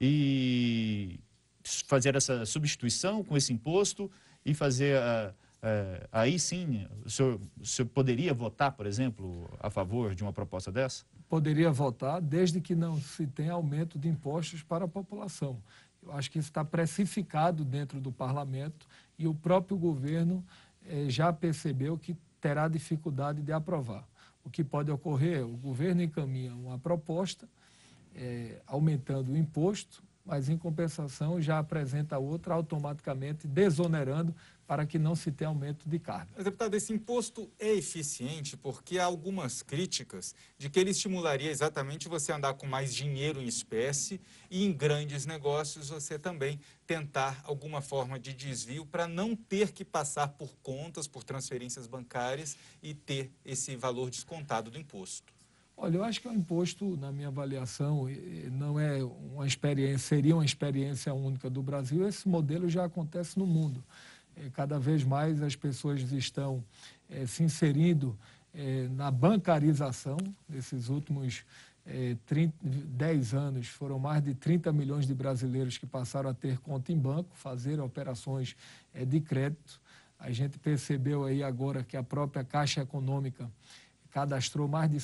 e 0.00 1.20
fazer 1.62 2.16
essa 2.16 2.44
substituição 2.44 3.22
com 3.22 3.36
esse 3.36 3.52
imposto 3.52 4.10
e 4.44 4.52
fazer 4.52 4.98
a, 4.98 5.32
a, 5.62 6.22
aí 6.22 6.40
sim, 6.40 6.84
o 7.04 7.08
senhor, 7.08 7.40
o 7.60 7.64
senhor 7.64 7.86
poderia 7.90 8.34
votar, 8.34 8.72
por 8.72 8.84
exemplo, 8.84 9.48
a 9.60 9.70
favor 9.70 10.12
de 10.12 10.24
uma 10.24 10.32
proposta 10.32 10.72
dessa? 10.72 11.04
Poderia 11.28 11.70
votar, 11.70 12.20
desde 12.20 12.60
que 12.60 12.74
não 12.74 13.00
se 13.00 13.28
tenha 13.28 13.52
aumento 13.52 13.96
de 13.96 14.08
impostos 14.08 14.64
para 14.64 14.86
a 14.86 14.88
população. 14.88 15.62
Eu 16.02 16.12
acho 16.12 16.30
que 16.30 16.38
isso 16.38 16.48
está 16.48 16.64
precificado 16.64 17.64
dentro 17.64 18.00
do 18.00 18.10
parlamento 18.10 18.88
e 19.18 19.26
o 19.26 19.34
próprio 19.34 19.76
governo 19.76 20.44
eh, 20.84 21.06
já 21.08 21.32
percebeu 21.32 21.98
que 21.98 22.16
terá 22.40 22.68
dificuldade 22.68 23.42
de 23.42 23.52
aprovar. 23.52 24.06
O 24.44 24.50
que 24.50 24.62
pode 24.62 24.90
ocorrer, 24.90 25.44
o 25.44 25.56
governo 25.56 26.02
encaminha 26.02 26.54
uma 26.54 26.78
proposta 26.78 27.48
eh, 28.14 28.60
aumentando 28.66 29.32
o 29.32 29.36
imposto, 29.36 30.02
mas 30.26 30.48
em 30.48 30.58
compensação 30.58 31.40
já 31.40 31.58
apresenta 31.58 32.18
outra 32.18 32.54
automaticamente 32.54 33.46
desonerando 33.46 34.34
para 34.66 34.84
que 34.84 34.98
não 34.98 35.14
se 35.14 35.30
tenha 35.30 35.48
aumento 35.48 35.88
de 35.88 35.98
carga. 35.98 36.42
Deputado, 36.42 36.74
esse 36.74 36.92
imposto 36.92 37.48
é 37.58 37.72
eficiente 37.72 38.56
porque 38.56 38.98
há 38.98 39.04
algumas 39.04 39.62
críticas 39.62 40.34
de 40.58 40.68
que 40.68 40.80
ele 40.80 40.90
estimularia 40.90 41.50
exatamente 41.50 42.08
você 42.08 42.32
andar 42.32 42.54
com 42.54 42.66
mais 42.66 42.92
dinheiro 42.92 43.40
em 43.40 43.46
espécie 43.46 44.20
e 44.50 44.64
em 44.64 44.72
grandes 44.72 45.24
negócios 45.24 45.90
você 45.90 46.18
também 46.18 46.58
tentar 46.84 47.40
alguma 47.44 47.80
forma 47.80 48.18
de 48.18 48.32
desvio 48.32 48.84
para 48.84 49.06
não 49.06 49.36
ter 49.36 49.70
que 49.70 49.84
passar 49.84 50.28
por 50.28 50.56
contas, 50.56 51.06
por 51.06 51.22
transferências 51.22 51.86
bancárias 51.86 52.56
e 52.82 52.92
ter 52.92 53.30
esse 53.44 53.76
valor 53.76 54.10
descontado 54.10 54.70
do 54.70 54.78
imposto. 54.78 55.35
Olha, 55.78 55.96
eu 55.98 56.04
acho 56.04 56.22
que 56.22 56.28
o 56.28 56.32
imposto, 56.32 56.96
na 56.96 57.12
minha 57.12 57.28
avaliação, 57.28 58.06
não 58.52 58.80
é 58.80 59.04
uma 59.04 59.46
experiência, 59.46 59.98
seria 59.98 60.34
uma 60.34 60.44
experiência 60.44 61.12
única 61.12 61.50
do 61.50 61.62
Brasil. 61.62 62.08
Esse 62.08 62.26
modelo 62.26 62.66
já 62.66 62.86
acontece 62.86 63.38
no 63.38 63.46
mundo. 63.46 63.84
É, 64.34 64.48
cada 64.50 64.78
vez 64.78 65.04
mais 65.04 65.42
as 65.42 65.54
pessoas 65.54 66.00
estão 66.12 66.64
é, 67.10 67.26
se 67.26 67.42
inserindo 67.42 68.18
é, 68.54 68.88
na 68.88 69.10
bancarização. 69.10 70.16
Nesses 70.48 70.88
últimos 70.88 71.44
30, 72.24 72.52
10 72.64 73.34
anos, 73.34 73.68
foram 73.68 73.96
mais 73.96 74.20
de 74.20 74.34
30 74.34 74.72
milhões 74.72 75.06
de 75.06 75.14
brasileiros 75.14 75.78
que 75.78 75.86
passaram 75.86 76.30
a 76.30 76.34
ter 76.34 76.58
conta 76.58 76.90
em 76.90 76.98
banco, 76.98 77.30
fazer 77.34 77.78
operações 77.78 78.56
de 79.06 79.20
crédito. 79.20 79.80
A 80.18 80.32
gente 80.32 80.58
percebeu 80.58 81.24
aí 81.24 81.44
agora 81.44 81.84
que 81.84 81.96
a 81.96 82.02
própria 82.02 82.42
Caixa 82.42 82.80
Econômica 82.80 83.48
cadastrou 84.10 84.66
mais 84.66 84.90
de 84.90 84.98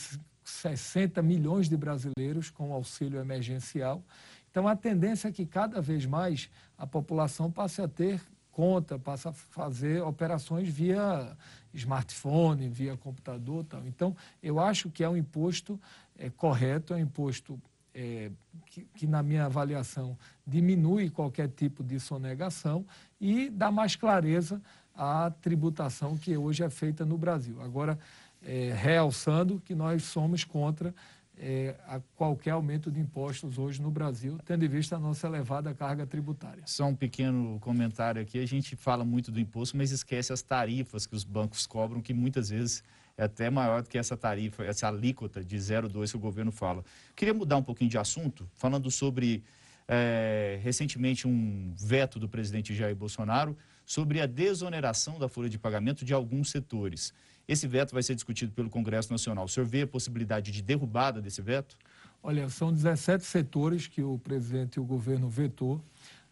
60 0.45 1.23
milhões 1.23 1.69
de 1.69 1.77
brasileiros 1.77 2.51
com 2.51 2.73
auxílio 2.73 3.21
emergencial. 3.21 4.03
Então, 4.51 4.69
a 4.69 4.77
tendência 4.77 5.29
é 5.29 5.33
que 5.33 5.47
cada 5.47 5.81
vez 5.81 6.05
mais 6.05 6.51
a 6.77 6.87
população 6.87 7.51
passe 7.51 7.81
a 7.81 7.89
ter 7.89 8.21
conta, 8.51 8.99
passe 8.99 9.27
a 9.27 9.33
fazer 9.33 10.03
operações 10.03 10.69
via 10.69 11.37
smartphone, 11.73 12.69
via 12.69 12.97
computador. 12.97 13.65
Tal. 13.65 13.87
Então, 13.87 14.15
eu 14.43 14.61
acho 14.61 14.91
que 14.91 15.03
é 15.03 15.09
um 15.09 15.17
imposto 15.17 15.81
é, 16.19 16.29
correto, 16.29 16.93
é 16.93 16.99
um 16.99 17.01
imposto 17.01 17.59
é, 17.95 18.31
que, 18.67 18.87
que, 18.95 19.07
na 19.07 19.23
minha 19.23 19.47
avaliação, 19.47 20.17
diminui 20.47 21.11
qualquer 21.11 21.49
tipo 21.49 21.83
de 21.83 21.99
sonegação 21.99 22.87
e 23.21 23.51
dá 23.51 23.71
mais 23.71 23.97
clareza 23.97 24.61
à 24.95 25.31
tributação 25.31 26.17
que 26.17 26.37
hoje 26.37 26.63
é 26.63 26.71
feita 26.71 27.05
no 27.05 27.17
Brasil. 27.17 27.61
Agora, 27.63 27.99
é, 28.45 28.73
realçando 28.75 29.61
que 29.65 29.75
nós 29.75 30.03
somos 30.05 30.45
contra 30.45 30.95
é, 31.39 31.75
a 31.87 32.01
qualquer 32.15 32.51
aumento 32.51 32.91
de 32.91 33.01
impostos 33.01 33.59
hoje 33.59 33.81
no 33.81 33.91
Brasil, 33.91 34.39
tendo 34.45 34.65
em 34.65 34.69
vista 34.69 34.97
a 34.97 34.99
nossa 34.99 35.27
elevada 35.27 35.75
carga 35.75 36.07
tributária. 36.07 36.63
Só 36.67 36.87
um 36.87 36.95
pequeno 36.95 37.59
comentário 37.61 38.21
aqui: 38.21 38.39
a 38.39 38.47
gente 38.47 38.77
fala 38.77 39.05
muito 39.05 39.31
do 39.31 39.41
imposto, 39.41 39.77
mas 39.77 39.91
esquece 39.91 40.33
as 40.33 40.43
tarifas 40.43 41.07
que 41.07 41.15
os 41.15 41.25
bancos 41.25 41.67
cobram, 41.67 42.01
que 42.01 42.15
muitas 42.15 42.51
vezes 42.51 42.85
é 43.17 43.25
até 43.25 43.51
maior 43.51 43.83
do 43.83 43.89
que 43.89 43.99
essa 43.99 44.17
tarifa, 44.17 44.65
essa 44.65 44.89
alíquota 44.89 45.45
de 45.45 45.57
0,2 45.57 46.11
que 46.11 46.17
o 46.17 46.21
governo 46.21 46.53
fala. 46.53 46.85
Queria 47.15 47.35
mudar 47.35 47.57
um 47.57 47.63
pouquinho 47.63 47.91
de 47.91 47.99
assunto, 47.99 48.49
falando 48.55 48.91
sobre 48.91 49.43
é, 49.89 50.59
recentemente 50.63 51.27
um 51.27 51.75
veto 51.77 52.19
do 52.19 52.29
presidente 52.29 52.75
Jair 52.75 52.95
Bolsonaro 52.95 53.57
sobre 53.85 54.21
a 54.21 54.27
desoneração 54.27 55.19
da 55.19 55.29
folha 55.29 55.49
de 55.49 55.59
pagamento 55.59 56.05
de 56.05 56.15
alguns 56.15 56.51
setores. 56.51 57.13
Esse 57.47 57.67
veto 57.67 57.93
vai 57.93 58.03
ser 58.03 58.15
discutido 58.15 58.53
pelo 58.53 58.71
Congresso 58.71 59.11
Nacional. 59.11 59.45
O 59.45 59.49
senhor 59.49 59.67
vê 59.67 59.83
a 59.83 59.87
possibilidade 59.87 60.51
de 60.51 60.63
derrubada 60.63 61.21
desse 61.21 61.43
veto? 61.43 61.77
Olha, 62.23 62.49
são 62.49 62.73
17 62.73 63.25
setores 63.25 63.87
que 63.87 64.03
o 64.03 64.19
presidente 64.19 64.77
e 64.77 64.81
o 64.81 64.85
governo 64.85 65.29
vetou. 65.29 65.83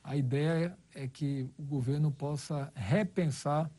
A 0.02 0.16
ideia 0.16 0.76
é 0.94 1.08
que 1.08 1.48
o 1.58 1.62
governo 1.62 2.10
possa 2.10 2.72
repensar 2.74 3.70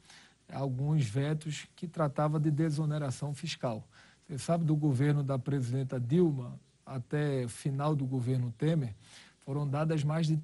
alguns 0.52 1.06
vetos 1.06 1.68
que 1.76 1.88
tratava 1.88 2.40
de 2.40 2.52
desoneração 2.52 3.34
fiscal. 3.34 3.88
Você 4.28 4.38
sabe 4.38 4.66
do 4.66 4.76
governo 4.76 5.24
da 5.24 5.40
presidenta 5.40 6.00
Dilma, 6.00 6.60
até 6.86 7.48
final 7.48 7.96
do 7.96 8.06
governo 8.06 8.54
Temer, 8.58 8.94
foram 9.40 9.68
dadas 9.68 10.04
mais 10.04 10.28
de 10.28 10.40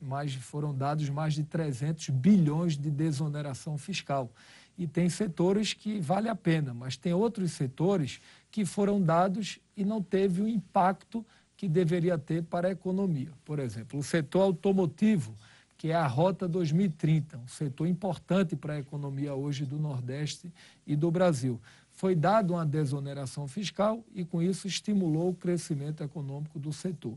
mais, 0.00 0.34
foram 0.34 0.74
dados 0.74 1.08
mais 1.08 1.34
de 1.34 1.44
300 1.44 2.10
bilhões 2.10 2.76
de 2.76 2.90
desoneração 2.90 3.78
fiscal. 3.78 4.30
E 4.76 4.86
tem 4.86 5.08
setores 5.08 5.72
que 5.72 6.00
vale 6.00 6.28
a 6.28 6.34
pena, 6.34 6.74
mas 6.74 6.96
tem 6.96 7.12
outros 7.12 7.52
setores 7.52 8.20
que 8.50 8.64
foram 8.64 9.00
dados 9.00 9.58
e 9.76 9.84
não 9.84 10.02
teve 10.02 10.42
o 10.42 10.48
impacto 10.48 11.24
que 11.56 11.68
deveria 11.68 12.18
ter 12.18 12.42
para 12.42 12.68
a 12.68 12.70
economia. 12.72 13.30
Por 13.44 13.58
exemplo, 13.58 13.98
o 13.98 14.02
setor 14.02 14.42
automotivo, 14.42 15.34
que 15.76 15.90
é 15.90 15.94
a 15.94 16.06
Rota 16.06 16.48
2030, 16.48 17.38
um 17.38 17.48
setor 17.48 17.86
importante 17.86 18.56
para 18.56 18.74
a 18.74 18.78
economia 18.78 19.34
hoje 19.34 19.64
do 19.64 19.78
Nordeste 19.78 20.52
e 20.86 20.96
do 20.96 21.10
Brasil. 21.10 21.60
Foi 21.92 22.14
dada 22.14 22.52
uma 22.52 22.66
desoneração 22.66 23.46
fiscal 23.46 24.04
e, 24.12 24.24
com 24.24 24.42
isso, 24.42 24.66
estimulou 24.66 25.30
o 25.30 25.34
crescimento 25.34 26.02
econômico 26.02 26.58
do 26.58 26.72
setor. 26.72 27.16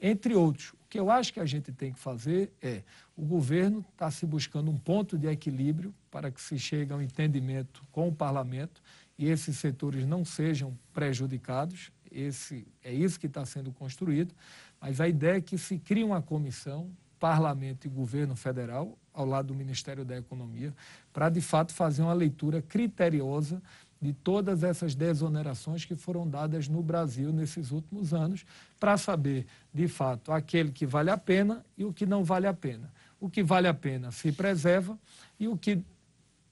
Entre 0.00 0.34
outros, 0.34 0.72
o 0.72 0.88
que 0.88 0.98
eu 0.98 1.10
acho 1.10 1.32
que 1.32 1.40
a 1.40 1.46
gente 1.46 1.72
tem 1.72 1.92
que 1.92 1.98
fazer 1.98 2.52
é: 2.62 2.82
o 3.16 3.24
governo 3.24 3.84
está 3.92 4.10
se 4.10 4.26
buscando 4.26 4.70
um 4.70 4.76
ponto 4.76 5.16
de 5.16 5.26
equilíbrio 5.28 5.94
para 6.10 6.30
que 6.30 6.40
se 6.40 6.58
chegue 6.58 6.92
a 6.92 6.96
um 6.96 7.02
entendimento 7.02 7.82
com 7.92 8.08
o 8.08 8.14
parlamento 8.14 8.82
e 9.18 9.26
esses 9.26 9.58
setores 9.58 10.06
não 10.06 10.24
sejam 10.24 10.78
prejudicados. 10.92 11.90
Esse, 12.10 12.66
é 12.82 12.92
isso 12.92 13.18
que 13.18 13.26
está 13.26 13.44
sendo 13.44 13.72
construído. 13.72 14.34
Mas 14.80 15.00
a 15.00 15.08
ideia 15.08 15.38
é 15.38 15.40
que 15.40 15.58
se 15.58 15.78
crie 15.78 16.04
uma 16.04 16.22
comissão, 16.22 16.90
parlamento 17.18 17.86
e 17.86 17.90
governo 17.90 18.36
federal, 18.36 18.96
ao 19.12 19.26
lado 19.26 19.48
do 19.48 19.54
Ministério 19.54 20.04
da 20.04 20.16
Economia, 20.16 20.72
para 21.12 21.28
de 21.28 21.40
fato 21.40 21.74
fazer 21.74 22.02
uma 22.02 22.12
leitura 22.12 22.62
criteriosa 22.62 23.60
de 24.00 24.12
todas 24.12 24.62
essas 24.62 24.94
desonerações 24.94 25.84
que 25.84 25.96
foram 25.96 26.28
dadas 26.28 26.68
no 26.68 26.80
Brasil 26.80 27.32
nesses 27.32 27.72
últimos 27.72 28.14
anos, 28.14 28.46
para 28.78 28.96
saber, 28.96 29.44
de 29.74 29.88
fato, 29.88 30.30
aquele 30.30 30.70
que 30.70 30.86
vale 30.86 31.10
a 31.10 31.18
pena 31.18 31.64
e 31.76 31.84
o 31.84 31.92
que 31.92 32.06
não 32.06 32.22
vale 32.22 32.46
a 32.46 32.54
pena. 32.54 32.92
O 33.20 33.28
que 33.28 33.42
vale 33.42 33.66
a 33.66 33.74
pena 33.74 34.12
se 34.12 34.30
preserva 34.30 34.96
e 35.40 35.48
o 35.48 35.58
que 35.58 35.82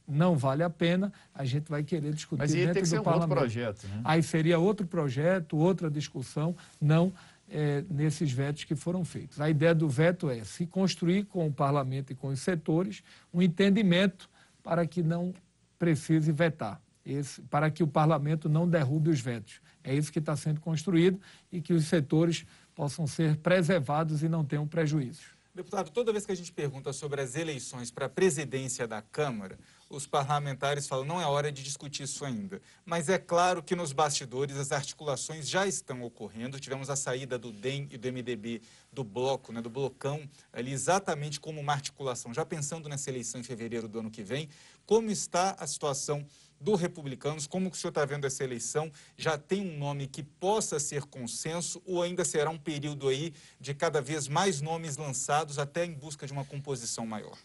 não 0.07 0.37
vale 0.37 0.63
a 0.63 0.71
pena, 0.71 1.13
a 1.35 1.45
gente 1.45 1.69
vai 1.69 1.83
querer 1.83 2.13
discutir 2.13 2.41
Mas 2.41 2.53
dentro 2.53 2.81
que 2.81 2.87
ser 2.87 3.01
um 3.01 3.03
parlamento. 3.03 3.31
outro 3.31 3.43
projeto, 3.43 3.89
né? 3.89 4.01
Aí 4.05 4.23
seria 4.23 4.59
outro 4.59 4.87
projeto, 4.87 5.57
outra 5.57 5.91
discussão, 5.91 6.55
não 6.81 7.13
é, 7.49 7.85
nesses 7.91 8.31
vetos 8.33 8.65
que 8.65 8.75
foram 8.75 9.05
feitos. 9.05 9.41
A 9.41 9.49
ideia 9.49 9.75
do 9.75 9.89
veto 9.89 10.31
é 10.31 10.45
se 10.45 10.67
construir 10.67 11.25
com 11.25 11.47
o 11.47 11.53
parlamento 11.53 12.13
e 12.13 12.15
com 12.15 12.29
os 12.29 12.41
setores 12.41 13.03
um 13.33 13.41
entendimento 13.43 14.29
para 14.63 14.87
que 14.87 15.03
não 15.03 15.33
precise 15.79 16.33
vetar, 16.33 16.81
esse, 17.05 17.41
para 17.43 17.71
que 17.71 17.83
o 17.83 17.87
parlamento 17.87 18.49
não 18.49 18.69
derrube 18.69 19.11
os 19.11 19.21
vetos. 19.21 19.61
É 19.85 19.95
isso 19.95 20.11
que 20.11 20.19
está 20.19 20.35
sendo 20.35 20.61
construído 20.61 21.21
e 21.53 21.61
que 21.61 21.73
os 21.73 21.85
setores 21.85 22.45
possam 22.75 23.07
ser 23.07 23.37
preservados 23.37 24.23
e 24.23 24.29
não 24.29 24.45
tenham 24.45 24.67
prejuízos. 24.67 25.37
Deputado, 25.55 25.91
toda 25.91 26.13
vez 26.13 26.27
que 26.27 26.33
a 26.33 26.35
gente 26.35 26.53
pergunta 26.53 26.93
sobre 26.93 27.21
as 27.21 27.35
eleições 27.35 27.91
para 27.91 28.07
a 28.07 28.09
presidência 28.11 28.87
da 28.87 29.01
Câmara, 29.01 29.59
os 29.89 30.07
parlamentares 30.07 30.89
falam 30.89 31.05
não 31.05 31.21
é 31.21 31.27
hora 31.27 31.53
de 31.53 31.63
discutir 31.63 32.03
isso 32.03 32.25
ainda. 32.25 32.61
Mas 32.85 33.09
é 33.09 33.19
claro 33.19 33.63
que 33.63 33.77
nos 33.77 33.93
bastidores 33.93 34.57
as 34.57 34.73
articulações 34.73 35.49
já 35.49 35.67
estão 35.67 36.03
ocorrendo. 36.03 36.59
Tivemos 36.59 36.91
a 36.91 36.97
saída 36.97 37.39
do 37.39 37.53
DEM 37.53 37.89
e 37.91 37.97
do 37.97 38.13
MDB 38.13 38.63
do 38.93 39.05
bloco, 39.05 39.53
né, 39.53 39.61
do 39.61 39.71
blocão, 39.71 40.29
ali 40.53 40.73
exatamente 40.73 41.39
como 41.39 41.61
uma 41.61 41.73
articulação, 41.73 42.33
já 42.33 42.45
pensando 42.45 42.89
nessa 42.89 43.11
eleição 43.11 43.41
em 43.41 43.45
fevereiro 43.45 43.87
do 43.87 44.01
ano 44.01 44.11
que 44.11 44.23
vem. 44.23 44.49
Como 44.87 45.11
está 45.11 45.55
a 45.59 45.67
situação 45.67 46.27
do 46.61 46.75
Republicanos? 46.75 47.47
Como 47.47 47.71
que 47.71 47.77
o 47.77 47.81
senhor 47.81 47.91
está 47.91 48.05
vendo 48.05 48.27
essa 48.27 48.43
eleição? 48.43 48.91
Já 49.17 49.37
tem 49.37 49.61
um 49.61 49.77
nome 49.77 50.07
que 50.07 50.23
possa 50.23 50.81
ser 50.81 51.05
consenso 51.05 51.83
ou 51.85 52.03
ainda 52.03 52.25
será 52.25 52.51
um 52.51 52.59
período 52.59 53.09
aí 53.09 53.35
de 53.61 53.75
cada 53.75 54.01
vez 54.01 54.29
mais 54.29 54.61
nomes 54.61 54.97
lançados 54.97 55.59
até 55.59 55.85
em 55.85 55.93
busca 55.93 56.27
de 56.27 56.33
uma 56.33 56.45
composição 56.45 57.07
maior? 57.07 57.37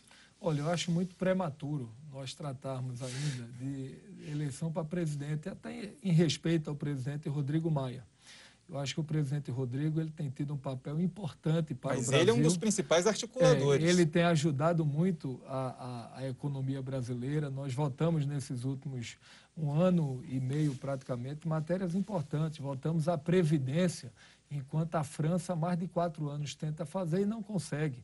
Olha, 0.43 0.61
eu 0.61 0.69
acho 0.71 0.89
muito 0.89 1.15
prematuro 1.15 1.87
nós 2.11 2.33
tratarmos 2.33 2.99
ainda 3.03 3.47
de 3.59 3.95
eleição 4.27 4.71
para 4.71 4.83
presidente, 4.83 5.47
até 5.47 5.93
em 6.01 6.11
respeito 6.11 6.67
ao 6.67 6.75
presidente 6.75 7.29
Rodrigo 7.29 7.69
Maia. 7.69 8.03
Eu 8.67 8.79
acho 8.79 8.93
que 8.95 9.01
o 9.01 9.03
presidente 9.03 9.51
Rodrigo 9.51 9.99
ele 9.99 10.09
tem 10.09 10.29
tido 10.29 10.53
um 10.53 10.57
papel 10.57 10.99
importante 10.99 11.75
para 11.75 11.93
Mas 11.93 12.07
o 12.07 12.11
Brasil. 12.11 12.21
ele 12.21 12.31
é 12.31 12.33
um 12.33 12.41
dos 12.41 12.57
principais 12.57 13.05
articuladores. 13.05 13.85
É, 13.85 13.89
ele 13.89 14.05
tem 14.05 14.23
ajudado 14.23 14.83
muito 14.85 15.41
a, 15.45 15.57
a, 16.15 16.17
a, 16.19 16.29
economia 16.29 16.81
brasileira. 16.81 17.49
Nós 17.49 17.73
votamos 17.73 18.25
nesses 18.25 18.63
últimos 18.63 19.17
um 19.57 19.73
ano 19.73 20.23
e 20.25 20.39
meio 20.39 20.73
praticamente 20.73 21.47
matérias 21.47 21.93
importantes. 21.93 22.59
Votamos 22.59 23.09
a 23.09 23.17
Previdência, 23.17 24.11
enquanto 24.49 24.95
a 24.95 25.03
França 25.03 25.51
há 25.51 25.55
mais 25.55 25.77
de 25.77 25.87
quatro 25.87 26.29
anos 26.29 26.55
tenta 26.55 26.85
fazer 26.85 27.23
e 27.23 27.25
não 27.25 27.43
consegue. 27.43 28.01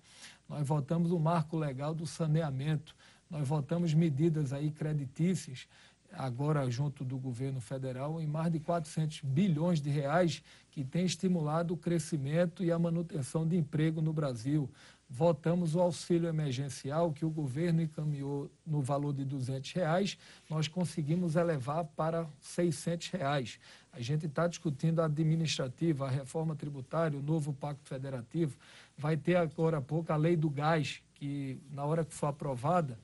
Nós 0.48 0.68
votamos 0.68 1.12
o 1.12 1.20
marco 1.20 1.58
legal 1.58 1.94
do 1.94 2.06
saneamento, 2.06 2.96
nós 3.30 3.48
votamos 3.48 3.94
medidas 3.94 4.54
aí 4.54 4.72
creditícias, 4.72 5.68
agora 6.14 6.70
junto 6.70 7.04
do 7.04 7.18
governo 7.18 7.60
federal, 7.60 8.22
em 8.22 8.28
mais 8.28 8.52
de 8.52 8.60
400 8.60 9.22
bilhões 9.22 9.82
de 9.82 9.90
reais, 9.90 10.42
que 10.72 10.84
tem 10.84 11.06
estimulado 11.06 11.74
o 11.74 11.78
crescimento 11.78 12.64
e 12.64 12.72
a 12.72 12.80
manutenção 12.80 13.48
de 13.48 13.58
emprego 13.58 14.02
no 14.02 14.14
Brasil. 14.14 14.70
Votamos 15.10 15.74
o 15.74 15.80
auxílio 15.80 16.28
emergencial 16.28 17.12
que 17.14 17.26
o 17.26 17.30
governo 17.30 17.82
encaminhou 17.82 18.52
no 18.66 18.82
valor 18.82 19.14
de 19.14 19.24
200 19.24 19.72
reais, 19.74 20.18
nós 20.50 20.68
conseguimos 20.68 21.36
elevar 21.36 21.84
para 21.84 22.28
600 22.40 23.10
reais. 23.10 23.60
A 23.98 24.02
gente 24.02 24.28
está 24.28 24.46
discutindo 24.46 25.02
a 25.02 25.06
administrativa, 25.06 26.06
a 26.06 26.10
reforma 26.10 26.56
tributária, 26.56 27.18
o 27.18 27.22
novo 27.22 27.52
pacto 27.52 27.90
federativo. 27.90 28.56
Vai 28.96 29.18
ter 29.18 29.36
agora 29.38 29.80
há 29.80 29.82
pouco 29.82 30.14
a 30.14 30.16
lei 30.16 30.36
do 30.36 30.52
gás, 30.52 31.02
que 31.16 31.60
na 31.72 31.84
hora 31.84 32.06
que 32.06 32.14
for 32.14 32.28
aprovada, 32.28 33.00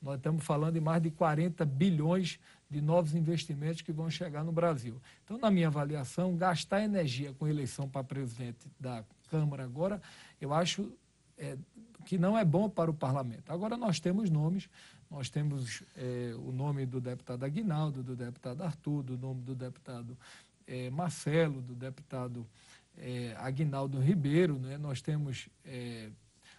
nós 0.00 0.16
estamos 0.16 0.42
falando 0.42 0.72
de 0.72 0.80
mais 0.80 1.02
de 1.02 1.10
40 1.10 1.66
bilhões 1.66 2.40
de 2.70 2.80
novos 2.80 3.14
investimentos 3.14 3.82
que 3.82 3.92
vão 3.92 4.08
chegar 4.08 4.42
no 4.42 4.50
Brasil. 4.50 4.98
Então, 5.22 5.36
na 5.36 5.50
minha 5.50 5.66
avaliação, 5.66 6.34
gastar 6.34 6.82
energia 6.82 7.34
com 7.34 7.46
eleição 7.46 7.86
para 7.86 8.02
presidente 8.02 8.66
da 8.80 9.04
Câmara 9.30 9.64
agora, 9.64 10.00
eu 10.40 10.54
acho 10.54 10.90
é, 11.36 11.58
que 12.06 12.16
não 12.16 12.38
é 12.38 12.44
bom 12.44 12.70
para 12.70 12.90
o 12.90 12.94
parlamento. 12.94 13.52
Agora, 13.52 13.76
nós 13.76 14.00
temos 14.00 14.30
nomes 14.30 14.66
nós 15.10 15.30
temos 15.30 15.82
é, 15.96 16.34
o 16.36 16.52
nome 16.52 16.84
do 16.84 17.00
deputado 17.00 17.44
Aguinaldo, 17.44 18.02
do 18.02 18.14
deputado 18.14 18.62
Arthur, 18.62 19.02
do 19.02 19.16
nome 19.16 19.42
do 19.42 19.54
deputado 19.54 20.16
é, 20.66 20.90
Marcelo, 20.90 21.62
do 21.62 21.74
deputado 21.74 22.46
é, 22.96 23.34
Aguinaldo 23.38 23.98
Ribeiro. 23.98 24.58
Né? 24.58 24.76
Nós 24.76 25.00
temos 25.00 25.48
é, 25.64 26.10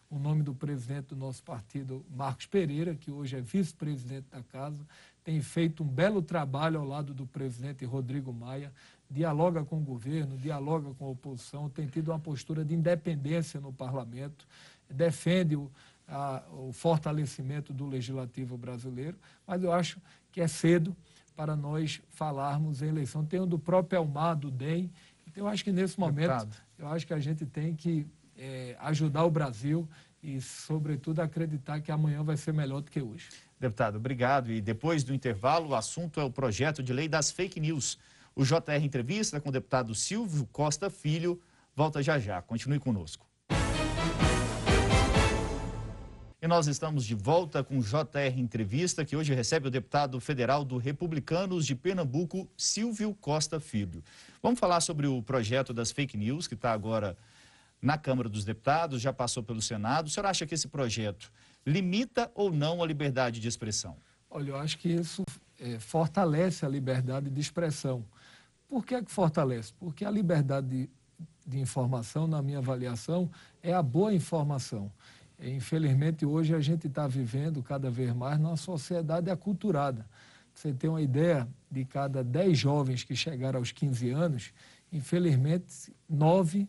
o 0.09 0.17
nome 0.17 0.41
do 0.41 0.55
presidente 0.55 1.09
do 1.09 1.15
nosso 1.15 1.43
partido, 1.43 2.03
Marcos 2.09 2.47
Pereira, 2.47 2.95
que 2.95 3.11
hoje 3.11 3.37
é 3.37 3.41
vice-presidente 3.41 4.25
da 4.31 4.41
casa, 4.41 4.83
tem 5.23 5.39
feito 5.41 5.83
um 5.83 5.87
belo 5.87 6.21
trabalho 6.23 6.79
ao 6.79 6.87
lado 6.87 7.13
do 7.13 7.27
presidente 7.27 7.85
Rodrigo 7.85 8.33
Maia, 8.33 8.73
dialoga 9.09 9.63
com 9.63 9.77
o 9.77 9.83
governo, 9.83 10.35
dialoga 10.37 10.91
com 10.95 11.05
a 11.05 11.09
oposição, 11.09 11.69
tem 11.69 11.85
tido 11.85 12.09
uma 12.09 12.19
postura 12.19 12.65
de 12.65 12.73
independência 12.73 13.59
no 13.59 13.71
parlamento, 13.71 14.47
defende 14.89 15.55
o 15.55 15.69
a, 16.09 16.43
o 16.51 16.73
fortalecimento 16.73 17.73
do 17.73 17.85
legislativo 17.85 18.57
brasileiro, 18.57 19.17
mas 19.45 19.63
eu 19.63 19.71
acho 19.71 20.01
que 20.31 20.41
é 20.41 20.47
cedo 20.47 20.95
para 21.35 21.55
nós 21.55 22.01
falarmos 22.09 22.81
em 22.81 22.87
eleição. 22.87 23.25
Tem 23.25 23.39
o 23.39 23.45
do 23.45 23.57
próprio 23.57 23.97
Elmar, 23.97 24.35
do 24.35 24.51
DEM. 24.51 24.91
Então, 25.27 25.45
eu 25.45 25.47
acho 25.47 25.63
que 25.63 25.71
nesse 25.71 25.99
momento, 25.99 26.31
Deputado. 26.31 26.55
eu 26.77 26.87
acho 26.89 27.07
que 27.07 27.13
a 27.13 27.19
gente 27.19 27.45
tem 27.45 27.73
que 27.75 28.05
é, 28.37 28.75
ajudar 28.79 29.23
o 29.23 29.31
Brasil 29.31 29.87
e, 30.21 30.41
sobretudo, 30.41 31.21
acreditar 31.21 31.79
que 31.79 31.91
amanhã 31.91 32.23
vai 32.23 32.35
ser 32.35 32.53
melhor 32.53 32.81
do 32.81 32.91
que 32.91 33.01
hoje. 33.01 33.29
Deputado, 33.59 33.97
obrigado. 33.97 34.51
E 34.51 34.59
depois 34.59 35.03
do 35.03 35.13
intervalo, 35.13 35.69
o 35.69 35.75
assunto 35.75 36.19
é 36.19 36.23
o 36.23 36.31
projeto 36.31 36.81
de 36.81 36.91
lei 36.91 37.07
das 37.07 37.31
fake 37.31 37.59
news. 37.59 37.97
O 38.35 38.43
JR 38.43 38.83
Entrevista 38.83 39.39
com 39.39 39.49
o 39.49 39.51
deputado 39.51 39.93
Silvio 39.93 40.45
Costa 40.47 40.89
Filho 40.89 41.41
volta 41.75 42.01
já 42.01 42.17
já. 42.19 42.41
Continue 42.41 42.79
conosco. 42.79 43.28
E 46.41 46.47
nós 46.47 46.67
estamos 46.67 47.05
de 47.05 47.13
volta 47.13 47.61
com 47.61 47.81
JR 47.81 48.37
Entrevista, 48.37 49.03
que 49.03 49.13
hoje 49.13 49.33
recebe 49.33 49.67
o 49.67 49.71
deputado 49.71 50.21
federal 50.21 50.63
do 50.63 50.77
Republicanos 50.77 51.65
de 51.65 51.75
Pernambuco, 51.75 52.49
Silvio 52.55 53.13
Costa 53.13 53.59
Filho. 53.59 54.01
Vamos 54.41 54.57
falar 54.57 54.79
sobre 54.79 55.05
o 55.05 55.21
projeto 55.21 55.73
das 55.73 55.91
fake 55.91 56.15
news, 56.15 56.47
que 56.47 56.53
está 56.53 56.71
agora 56.71 57.17
na 57.81 57.97
Câmara 57.97 58.29
dos 58.29 58.45
Deputados, 58.45 59.01
já 59.01 59.11
passou 59.11 59.43
pelo 59.43 59.61
Senado. 59.61 60.07
O 60.07 60.09
senhor 60.09 60.25
acha 60.27 60.45
que 60.45 60.53
esse 60.53 60.69
projeto 60.69 61.29
limita 61.65 62.31
ou 62.33 62.53
não 62.53 62.81
a 62.81 62.87
liberdade 62.87 63.41
de 63.41 63.47
expressão? 63.49 63.97
Olha, 64.29 64.51
eu 64.51 64.57
acho 64.57 64.77
que 64.77 64.87
isso 64.87 65.25
é, 65.59 65.77
fortalece 65.77 66.65
a 66.65 66.69
liberdade 66.69 67.29
de 67.29 67.41
expressão. 67.41 68.05
Por 68.69 68.85
que, 68.85 68.95
é 68.95 69.03
que 69.03 69.11
fortalece? 69.11 69.73
Porque 69.77 70.05
a 70.05 70.11
liberdade 70.11 70.67
de, 70.69 70.89
de 71.45 71.59
informação, 71.59 72.27
na 72.27 72.41
minha 72.41 72.59
avaliação, 72.59 73.29
é 73.61 73.73
a 73.73 73.83
boa 73.83 74.13
informação. 74.13 74.89
Infelizmente, 75.41 76.25
hoje 76.25 76.53
a 76.53 76.59
gente 76.59 76.87
está 76.87 77.07
vivendo 77.07 77.63
cada 77.63 77.89
vez 77.89 78.13
mais 78.13 78.39
numa 78.39 78.57
sociedade 78.57 79.29
aculturada. 79.29 80.05
Você 80.53 80.73
tem 80.73 80.89
uma 80.89 81.01
ideia 81.01 81.47
de 81.71 81.85
cada 81.85 82.23
10 82.23 82.57
jovens 82.57 83.03
que 83.03 83.15
chegaram 83.15 83.59
aos 83.59 83.71
15 83.71 84.09
anos, 84.09 84.53
Infelizmente, 84.91 85.93
nove 86.09 86.67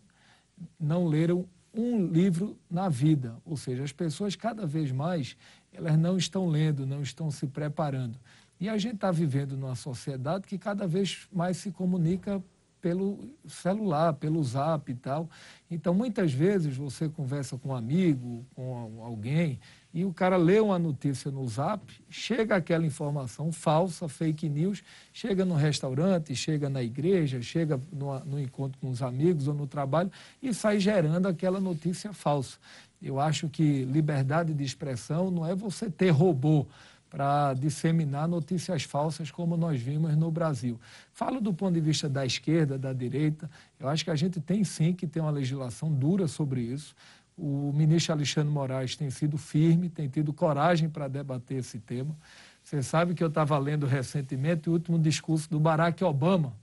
não 0.79 1.07
leram 1.07 1.45
um 1.73 2.05
livro 2.05 2.57
na 2.69 2.89
vida, 2.89 3.37
ou 3.45 3.57
seja, 3.57 3.83
as 3.83 3.91
pessoas 3.91 4.35
cada 4.35 4.65
vez 4.67 4.91
mais 4.91 5.37
elas 5.73 5.97
não 5.97 6.17
estão 6.17 6.47
lendo, 6.47 6.85
não 6.85 7.01
estão 7.01 7.31
se 7.31 7.47
preparando. 7.47 8.19
E 8.59 8.69
a 8.69 8.77
gente 8.77 8.95
está 8.95 9.09
vivendo 9.09 9.57
numa 9.57 9.73
sociedade 9.73 10.45
que 10.45 10.57
cada 10.57 10.85
vez 10.85 11.27
mais 11.31 11.57
se 11.57 11.71
comunica 11.71 12.43
pelo 12.81 13.19
celular, 13.47 14.13
pelo 14.13 14.43
zap 14.43 14.91
e 14.91 14.95
tal. 14.95 15.29
Então, 15.69 15.93
muitas 15.93 16.33
vezes 16.33 16.75
você 16.75 17.07
conversa 17.07 17.57
com 17.57 17.69
um 17.69 17.75
amigo, 17.75 18.45
com 18.55 19.01
alguém, 19.03 19.59
e 19.93 20.05
o 20.05 20.13
cara 20.13 20.37
lê 20.37 20.59
uma 20.59 20.79
notícia 20.79 21.29
no 21.29 21.45
zap, 21.47 21.83
chega 22.09 22.55
aquela 22.55 22.85
informação 22.85 23.51
falsa, 23.51 24.07
fake 24.07 24.47
news, 24.47 24.81
chega 25.11 25.43
no 25.43 25.55
restaurante, 25.55 26.33
chega 26.33 26.69
na 26.69 26.81
igreja, 26.81 27.41
chega 27.41 27.79
no, 27.91 28.19
no 28.21 28.39
encontro 28.39 28.79
com 28.79 28.89
os 28.89 29.01
amigos 29.01 29.47
ou 29.47 29.53
no 29.53 29.67
trabalho 29.67 30.11
e 30.41 30.53
sai 30.53 30.79
gerando 30.79 31.27
aquela 31.27 31.59
notícia 31.59 32.13
falsa. 32.13 32.57
Eu 33.01 33.19
acho 33.19 33.49
que 33.49 33.83
liberdade 33.85 34.53
de 34.53 34.63
expressão 34.63 35.29
não 35.29 35.45
é 35.45 35.55
você 35.55 35.89
ter 35.89 36.09
robô 36.11 36.65
para 37.11 37.53
disseminar 37.53 38.25
notícias 38.25 38.83
falsas 38.83 39.29
como 39.29 39.57
nós 39.57 39.81
vimos 39.81 40.15
no 40.15 40.31
Brasil. 40.31 40.79
Falo 41.13 41.41
do 41.41 41.53
ponto 41.53 41.73
de 41.73 41.81
vista 41.81 42.07
da 42.07 42.25
esquerda, 42.25 42.77
da 42.77 42.93
direita, 42.93 43.51
eu 43.77 43.89
acho 43.89 44.05
que 44.05 44.09
a 44.09 44.15
gente 44.15 44.39
tem 44.39 44.63
sim 44.63 44.93
que 44.93 45.05
ter 45.05 45.19
uma 45.19 45.29
legislação 45.29 45.91
dura 45.91 46.25
sobre 46.25 46.61
isso. 46.61 46.95
O 47.37 47.73
ministro 47.75 48.13
Alexandre 48.13 48.49
Moraes 48.49 48.95
tem 48.95 49.09
sido 49.09 49.37
firme, 49.37 49.89
tem 49.89 50.07
tido 50.07 50.31
coragem 50.31 50.87
para 50.89 51.09
debater 51.09 51.57
esse 51.57 51.79
tema. 51.79 52.15
Você 52.63 52.81
sabe 52.81 53.13
que 53.13 53.21
eu 53.21 53.27
estava 53.27 53.57
lendo 53.57 53.85
recentemente 53.85 54.69
o 54.69 54.73
último 54.73 54.97
discurso 54.97 55.49
do 55.49 55.59
Barack 55.59 56.01
Obama, 56.05 56.53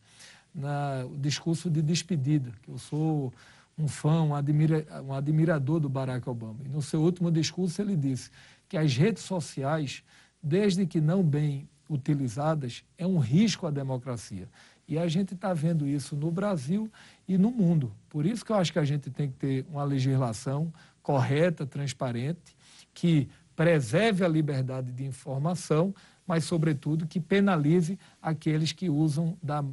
na, 0.54 1.04
o 1.04 1.18
discurso 1.18 1.68
de 1.68 1.82
despedida, 1.82 2.50
que 2.62 2.70
eu 2.70 2.78
sou 2.78 3.34
um 3.78 3.86
fã, 3.86 4.22
um, 4.22 4.34
admira, 4.34 4.86
um 5.06 5.12
admirador 5.12 5.78
do 5.78 5.90
Barack 5.90 6.26
Obama. 6.26 6.56
E 6.64 6.68
no 6.68 6.80
seu 6.80 7.02
último 7.02 7.30
discurso 7.30 7.82
ele 7.82 7.96
disse 7.96 8.30
que 8.66 8.78
as 8.78 8.96
redes 8.96 9.22
sociais, 9.22 10.02
desde 10.42 10.86
que 10.86 11.00
não 11.00 11.22
bem 11.22 11.68
utilizadas, 11.88 12.84
é 12.96 13.06
um 13.06 13.18
risco 13.18 13.66
à 13.66 13.70
democracia. 13.70 14.48
E 14.86 14.98
a 14.98 15.06
gente 15.06 15.34
está 15.34 15.52
vendo 15.52 15.86
isso 15.86 16.16
no 16.16 16.30
Brasil 16.30 16.90
e 17.26 17.36
no 17.36 17.50
mundo. 17.50 17.92
Por 18.08 18.24
isso 18.24 18.44
que 18.44 18.52
eu 18.52 18.56
acho 18.56 18.72
que 18.72 18.78
a 18.78 18.84
gente 18.84 19.10
tem 19.10 19.28
que 19.30 19.36
ter 19.36 19.66
uma 19.70 19.84
legislação 19.84 20.72
correta, 21.02 21.66
transparente, 21.66 22.56
que 22.94 23.28
preserve 23.54 24.24
a 24.24 24.28
liberdade 24.28 24.92
de 24.92 25.04
informação, 25.04 25.94
mas, 26.26 26.44
sobretudo, 26.44 27.06
que 27.06 27.18
penalize 27.18 27.98
aqueles 28.20 28.72
que 28.72 28.88
usam 28.88 29.36
da, 29.42 29.64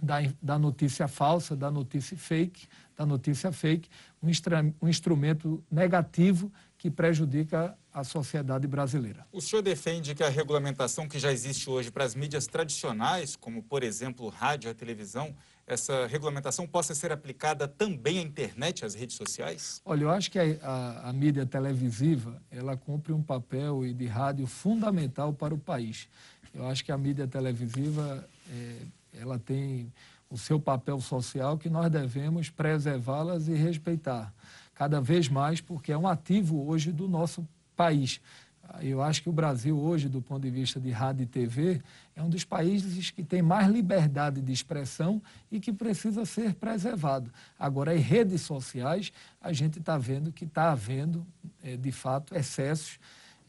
da, 0.00 0.16
da 0.40 0.58
notícia 0.58 1.08
falsa, 1.08 1.56
da 1.56 1.70
notícia 1.70 2.16
fake, 2.16 2.68
da 2.96 3.04
notícia 3.04 3.50
fake, 3.50 3.88
um, 4.22 4.28
um 4.82 4.88
instrumento 4.88 5.62
negativo 5.70 6.52
que 6.80 6.90
prejudica 6.90 7.76
a 7.92 8.02
sociedade 8.02 8.66
brasileira. 8.66 9.26
O 9.30 9.38
senhor 9.38 9.60
defende 9.60 10.14
que 10.14 10.22
a 10.22 10.30
regulamentação 10.30 11.06
que 11.06 11.18
já 11.18 11.30
existe 11.30 11.68
hoje 11.68 11.90
para 11.90 12.04
as 12.04 12.14
mídias 12.14 12.46
tradicionais, 12.46 13.36
como 13.36 13.62
por 13.62 13.82
exemplo 13.82 14.26
rádio, 14.30 14.70
a 14.70 14.74
televisão, 14.74 15.36
essa 15.66 16.06
regulamentação 16.06 16.66
possa 16.66 16.94
ser 16.94 17.12
aplicada 17.12 17.68
também 17.68 18.18
à 18.18 18.22
internet, 18.22 18.82
às 18.82 18.94
redes 18.94 19.14
sociais? 19.14 19.82
Olha, 19.84 20.04
eu 20.04 20.10
acho 20.10 20.30
que 20.30 20.38
a, 20.38 20.44
a, 20.62 21.10
a 21.10 21.12
mídia 21.12 21.44
televisiva 21.44 22.40
ela 22.50 22.78
cumpre 22.78 23.12
um 23.12 23.22
papel 23.22 23.84
e 23.84 23.92
de 23.92 24.06
rádio 24.06 24.46
fundamental 24.46 25.34
para 25.34 25.52
o 25.52 25.58
país. 25.58 26.08
Eu 26.54 26.66
acho 26.66 26.82
que 26.82 26.90
a 26.90 26.96
mídia 26.96 27.28
televisiva 27.28 28.26
é, 28.50 28.76
ela 29.20 29.38
tem 29.38 29.92
o 30.30 30.38
seu 30.38 30.58
papel 30.58 30.98
social 30.98 31.58
que 31.58 31.68
nós 31.68 31.90
devemos 31.90 32.48
preservá-las 32.48 33.48
e 33.48 33.52
respeitar 33.52 34.32
cada 34.80 34.98
vez 34.98 35.28
mais, 35.28 35.60
porque 35.60 35.92
é 35.92 35.98
um 35.98 36.08
ativo 36.08 36.66
hoje 36.66 36.90
do 36.90 37.06
nosso 37.06 37.46
país. 37.76 38.18
Eu 38.80 39.02
acho 39.02 39.22
que 39.22 39.28
o 39.28 39.32
Brasil 39.32 39.78
hoje, 39.78 40.08
do 40.08 40.22
ponto 40.22 40.40
de 40.40 40.50
vista 40.50 40.80
de 40.80 40.90
rádio 40.90 41.24
e 41.24 41.26
TV, 41.26 41.82
é 42.16 42.22
um 42.22 42.30
dos 42.30 42.46
países 42.46 43.10
que 43.10 43.22
tem 43.22 43.42
mais 43.42 43.68
liberdade 43.68 44.40
de 44.40 44.50
expressão 44.50 45.20
e 45.52 45.60
que 45.60 45.70
precisa 45.70 46.24
ser 46.24 46.54
preservado. 46.54 47.30
Agora, 47.58 47.94
em 47.94 47.98
redes 47.98 48.40
sociais, 48.40 49.12
a 49.38 49.52
gente 49.52 49.80
está 49.80 49.98
vendo 49.98 50.32
que 50.32 50.46
está 50.46 50.72
havendo, 50.72 51.26
é, 51.62 51.76
de 51.76 51.92
fato, 51.92 52.34
excessos 52.34 52.98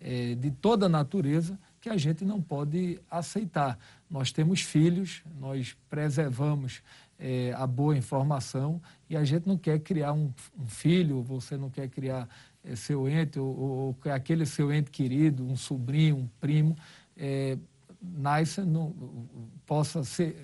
é, 0.01 0.35
de 0.35 0.51
toda 0.51 0.89
natureza 0.89 1.57
que 1.79 1.89
a 1.89 1.95
gente 1.95 2.25
não 2.25 2.41
pode 2.41 2.99
aceitar. 3.09 3.79
Nós 4.09 4.33
temos 4.33 4.63
filhos, 4.63 5.23
nós 5.39 5.77
preservamos 5.89 6.83
é, 7.21 7.53
a 7.55 7.67
boa 7.67 7.95
informação 7.95 8.81
e 9.07 9.15
a 9.15 9.23
gente 9.23 9.47
não 9.47 9.57
quer 9.57 9.79
criar 9.79 10.11
um, 10.11 10.33
um 10.59 10.65
filho, 10.65 11.21
você 11.21 11.55
não 11.55 11.69
quer 11.69 11.87
criar 11.87 12.27
é, 12.65 12.75
seu 12.75 13.07
ente 13.07 13.39
ou, 13.39 13.47
ou, 13.47 13.97
ou, 14.03 14.11
aquele 14.11 14.45
seu 14.45 14.73
ente 14.73 14.89
querido, 14.89 15.45
um 15.45 15.55
sobrinho, 15.55 16.17
um 16.17 16.27
primo, 16.39 16.75
é, 17.15 17.57
nasça, 18.01 18.65
não, 18.65 18.95
possa 19.67 20.03
se, 20.03 20.35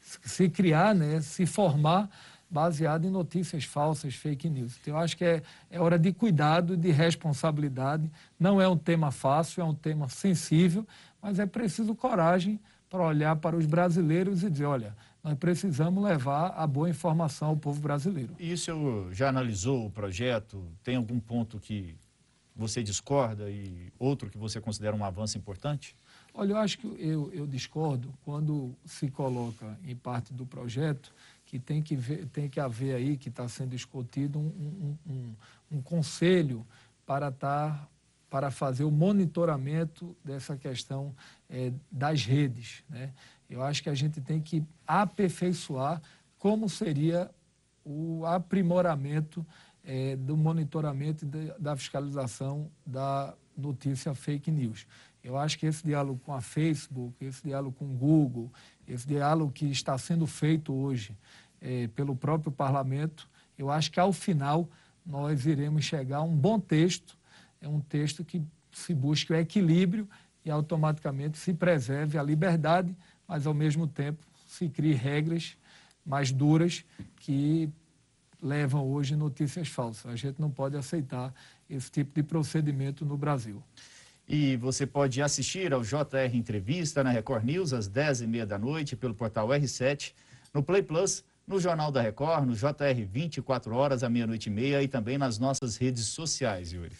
se 0.00 0.48
criar, 0.48 0.94
né, 0.94 1.20
se 1.20 1.44
formar 1.44 2.08
baseado 2.48 3.06
em 3.06 3.10
notícias 3.10 3.64
falsas, 3.64 4.14
fake 4.14 4.48
news. 4.48 4.78
Então, 4.80 4.94
eu 4.94 5.00
acho 5.00 5.16
que 5.16 5.24
é, 5.24 5.42
é 5.70 5.80
hora 5.80 5.98
de 5.98 6.12
cuidado, 6.12 6.76
de 6.76 6.90
responsabilidade. 6.90 8.10
Não 8.38 8.60
é 8.60 8.68
um 8.68 8.76
tema 8.76 9.10
fácil, 9.10 9.62
é 9.62 9.64
um 9.64 9.74
tema 9.74 10.08
sensível, 10.08 10.86
mas 11.20 11.38
é 11.38 11.46
preciso 11.46 11.94
coragem 11.94 12.60
para 12.90 13.02
olhar 13.02 13.36
para 13.36 13.56
os 13.56 13.64
brasileiros 13.64 14.42
e 14.42 14.50
dizer, 14.50 14.66
olha, 14.66 14.94
nós 15.22 15.34
precisamos 15.38 16.02
levar 16.02 16.48
a 16.56 16.66
boa 16.66 16.90
informação 16.90 17.48
ao 17.48 17.56
povo 17.56 17.80
brasileiro. 17.80 18.34
E 18.38 18.52
o 18.52 18.58
senhor 18.58 19.12
já 19.14 19.28
analisou 19.28 19.86
o 19.86 19.90
projeto? 19.90 20.64
Tem 20.82 20.96
algum 20.96 21.20
ponto 21.20 21.60
que 21.60 21.96
você 22.54 22.82
discorda 22.82 23.50
e 23.50 23.92
outro 23.98 24.28
que 24.28 24.36
você 24.36 24.60
considera 24.60 24.94
um 24.94 25.04
avanço 25.04 25.38
importante? 25.38 25.94
Olha, 26.34 26.52
eu 26.52 26.56
acho 26.56 26.78
que 26.78 26.86
eu, 26.98 27.30
eu 27.32 27.46
discordo 27.46 28.12
quando 28.24 28.74
se 28.84 29.08
coloca 29.10 29.78
em 29.84 29.94
parte 29.94 30.32
do 30.32 30.44
projeto 30.44 31.12
que 31.46 31.58
tem 31.58 31.82
que, 31.82 31.94
ver, 31.94 32.26
tem 32.28 32.48
que 32.48 32.58
haver 32.58 32.94
aí, 32.94 33.16
que 33.16 33.28
está 33.28 33.46
sendo 33.46 33.70
discutido, 33.70 34.38
um, 34.38 34.96
um, 35.06 35.12
um, 35.12 35.34
um 35.72 35.82
conselho 35.82 36.66
para 37.04 37.28
estar 37.28 37.78
tá, 37.78 37.88
para 38.30 38.50
fazer 38.50 38.84
o 38.84 38.90
monitoramento 38.90 40.16
dessa 40.24 40.56
questão 40.56 41.14
é, 41.50 41.70
das 41.90 42.24
redes. 42.24 42.82
Né? 42.88 43.12
Eu 43.52 43.62
acho 43.62 43.82
que 43.82 43.90
a 43.90 43.94
gente 43.94 44.18
tem 44.18 44.40
que 44.40 44.64
aperfeiçoar 44.86 46.00
como 46.38 46.70
seria 46.70 47.30
o 47.84 48.24
aprimoramento 48.24 49.46
é, 49.84 50.16
do 50.16 50.38
monitoramento 50.38 51.26
de, 51.26 51.52
da 51.58 51.76
fiscalização 51.76 52.70
da 52.86 53.34
notícia 53.54 54.14
fake 54.14 54.50
news. 54.50 54.86
Eu 55.22 55.36
acho 55.36 55.58
que 55.58 55.66
esse 55.66 55.84
diálogo 55.84 56.18
com 56.24 56.32
a 56.32 56.40
Facebook, 56.40 57.14
esse 57.22 57.42
diálogo 57.42 57.76
com 57.78 57.84
o 57.84 57.94
Google, 57.94 58.50
esse 58.88 59.06
diálogo 59.06 59.52
que 59.52 59.66
está 59.66 59.98
sendo 59.98 60.26
feito 60.26 60.72
hoje 60.72 61.14
é, 61.60 61.88
pelo 61.88 62.16
próprio 62.16 62.50
parlamento, 62.50 63.28
eu 63.58 63.70
acho 63.70 63.92
que 63.92 64.00
ao 64.00 64.14
final 64.14 64.66
nós 65.04 65.44
iremos 65.44 65.84
chegar 65.84 66.18
a 66.18 66.22
um 66.22 66.34
bom 66.34 66.58
texto, 66.58 67.18
é 67.60 67.68
um 67.68 67.80
texto 67.80 68.24
que 68.24 68.42
se 68.72 68.94
busque 68.94 69.30
o 69.30 69.36
equilíbrio 69.36 70.08
e 70.42 70.50
automaticamente 70.50 71.36
se 71.36 71.52
preserve 71.52 72.16
a 72.16 72.22
liberdade 72.22 72.96
mas 73.32 73.46
ao 73.46 73.54
mesmo 73.54 73.86
tempo 73.86 74.22
se 74.46 74.68
crie 74.68 74.92
regras 74.92 75.56
mais 76.04 76.30
duras 76.30 76.84
que 77.20 77.66
levam 78.42 78.86
hoje 78.86 79.16
notícias 79.16 79.68
falsas. 79.68 80.04
A 80.12 80.16
gente 80.16 80.38
não 80.38 80.50
pode 80.50 80.76
aceitar 80.76 81.32
esse 81.70 81.90
tipo 81.90 82.14
de 82.14 82.22
procedimento 82.22 83.06
no 83.06 83.16
Brasil. 83.16 83.62
E 84.28 84.58
você 84.58 84.86
pode 84.86 85.22
assistir 85.22 85.72
ao 85.72 85.80
JR 85.80 86.34
Entrevista 86.34 87.02
na 87.02 87.08
Record 87.08 87.42
News 87.42 87.72
às 87.72 87.88
10h30 87.88 88.44
da 88.44 88.58
noite 88.58 88.96
pelo 88.96 89.14
portal 89.14 89.48
R7, 89.48 90.12
no 90.52 90.62
Play 90.62 90.82
Plus, 90.82 91.24
no 91.46 91.58
Jornal 91.58 91.90
da 91.90 92.02
Record, 92.02 92.44
no 92.44 92.54
JR 92.54 93.02
24 93.10 93.74
horas 93.74 94.04
à 94.04 94.10
meia-noite 94.10 94.50
e 94.50 94.52
meia 94.52 94.82
e 94.82 94.88
também 94.88 95.16
nas 95.16 95.38
nossas 95.38 95.78
redes 95.78 96.04
sociais, 96.04 96.70
Yuri. 96.70 96.94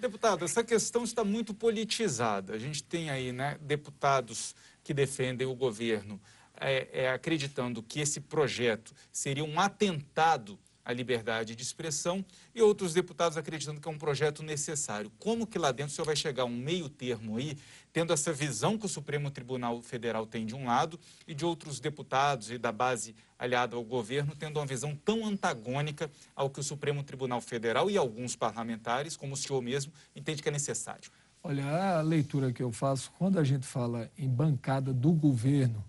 Deputado, 0.00 0.46
essa 0.46 0.64
questão 0.64 1.04
está 1.04 1.22
muito 1.22 1.52
politizada. 1.52 2.54
A 2.54 2.58
gente 2.58 2.82
tem 2.82 3.10
aí 3.10 3.30
né, 3.30 3.58
deputados 3.60 4.54
que 4.90 4.94
defendem 4.94 5.46
o 5.46 5.54
governo 5.54 6.20
é, 6.56 7.04
é, 7.04 7.10
acreditando 7.12 7.80
que 7.80 8.00
esse 8.00 8.20
projeto 8.20 8.92
seria 9.12 9.44
um 9.44 9.60
atentado 9.60 10.58
à 10.84 10.92
liberdade 10.92 11.54
de 11.54 11.62
expressão 11.62 12.24
e 12.52 12.60
outros 12.60 12.92
deputados 12.92 13.38
acreditando 13.38 13.80
que 13.80 13.86
é 13.86 13.90
um 13.92 13.96
projeto 13.96 14.42
necessário. 14.42 15.12
Como 15.16 15.46
que 15.46 15.60
lá 15.60 15.70
dentro 15.70 15.92
o 15.92 15.94
senhor 15.94 16.06
vai 16.06 16.16
chegar 16.16 16.42
a 16.42 16.46
um 16.46 16.56
meio 16.56 16.88
termo 16.88 17.36
aí, 17.36 17.56
tendo 17.92 18.12
essa 18.12 18.32
visão 18.32 18.76
que 18.76 18.86
o 18.86 18.88
Supremo 18.88 19.30
Tribunal 19.30 19.80
Federal 19.80 20.26
tem 20.26 20.44
de 20.44 20.56
um 20.56 20.66
lado 20.66 20.98
e 21.24 21.34
de 21.34 21.44
outros 21.44 21.78
deputados 21.78 22.50
e 22.50 22.58
da 22.58 22.72
base 22.72 23.14
aliada 23.38 23.76
ao 23.76 23.84
governo 23.84 24.34
tendo 24.34 24.58
uma 24.58 24.66
visão 24.66 24.96
tão 24.96 25.24
antagônica 25.24 26.10
ao 26.34 26.50
que 26.50 26.58
o 26.58 26.64
Supremo 26.64 27.04
Tribunal 27.04 27.40
Federal 27.40 27.88
e 27.88 27.96
alguns 27.96 28.34
parlamentares, 28.34 29.16
como 29.16 29.34
o 29.34 29.36
senhor 29.36 29.62
mesmo, 29.62 29.92
entende 30.16 30.42
que 30.42 30.48
é 30.48 30.52
necessário? 30.52 31.12
Olha, 31.42 31.98
a 31.98 32.02
leitura 32.02 32.52
que 32.52 32.62
eu 32.62 32.70
faço, 32.70 33.10
quando 33.18 33.38
a 33.38 33.44
gente 33.44 33.66
fala 33.66 34.10
em 34.16 34.28
bancada 34.28 34.92
do 34.92 35.12
governo, 35.12 35.84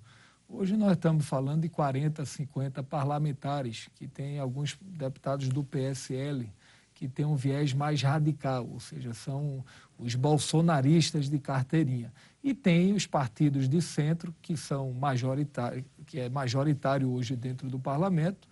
Hoje 0.54 0.76
nós 0.76 0.92
estamos 0.92 1.26
falando 1.26 1.62
de 1.62 1.70
40, 1.70 2.26
50 2.26 2.84
parlamentares, 2.84 3.88
que 3.96 4.06
tem 4.06 4.38
alguns 4.38 4.78
deputados 4.82 5.48
do 5.48 5.64
PSL 5.64 6.52
que 6.94 7.08
têm 7.08 7.26
um 7.26 7.38
viés 7.38 7.74
mais 7.74 8.02
radical, 8.02 8.68
ou 8.70 8.80
seja, 8.80 9.14
são 9.14 9.64
os 9.98 10.14
bolsonaristas 10.14 11.30
de 11.30 11.40
carteirinha. 11.40 12.12
E 12.44 12.54
tem 12.54 12.92
os 12.92 13.08
partidos 13.08 13.70
de 13.70 13.82
centro, 13.82 14.36
que 14.42 14.58
são 14.58 14.92
majoritários, 14.92 15.86
que 16.06 16.20
é 16.20 16.28
majoritário 16.28 17.10
hoje 17.10 17.34
dentro 17.38 17.70
do 17.70 17.80
parlamento, 17.80 18.46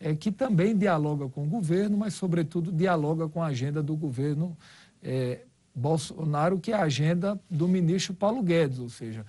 é, 0.00 0.12
que 0.12 0.32
também 0.32 0.76
dialoga 0.76 1.28
com 1.28 1.44
o 1.44 1.48
governo, 1.48 1.96
mas, 1.96 2.14
sobretudo, 2.14 2.72
dialoga 2.72 3.28
com 3.28 3.40
a 3.40 3.46
agenda 3.46 3.80
do 3.80 3.96
governo 3.96 4.56
é, 5.00 5.44
Bolsonaro, 5.74 6.58
que 6.58 6.72
é 6.72 6.74
a 6.74 6.82
agenda 6.82 7.38
do 7.50 7.66
ministro 7.66 8.14
Paulo 8.14 8.42
Guedes, 8.42 8.78
ou 8.78 8.88
seja, 8.88 9.26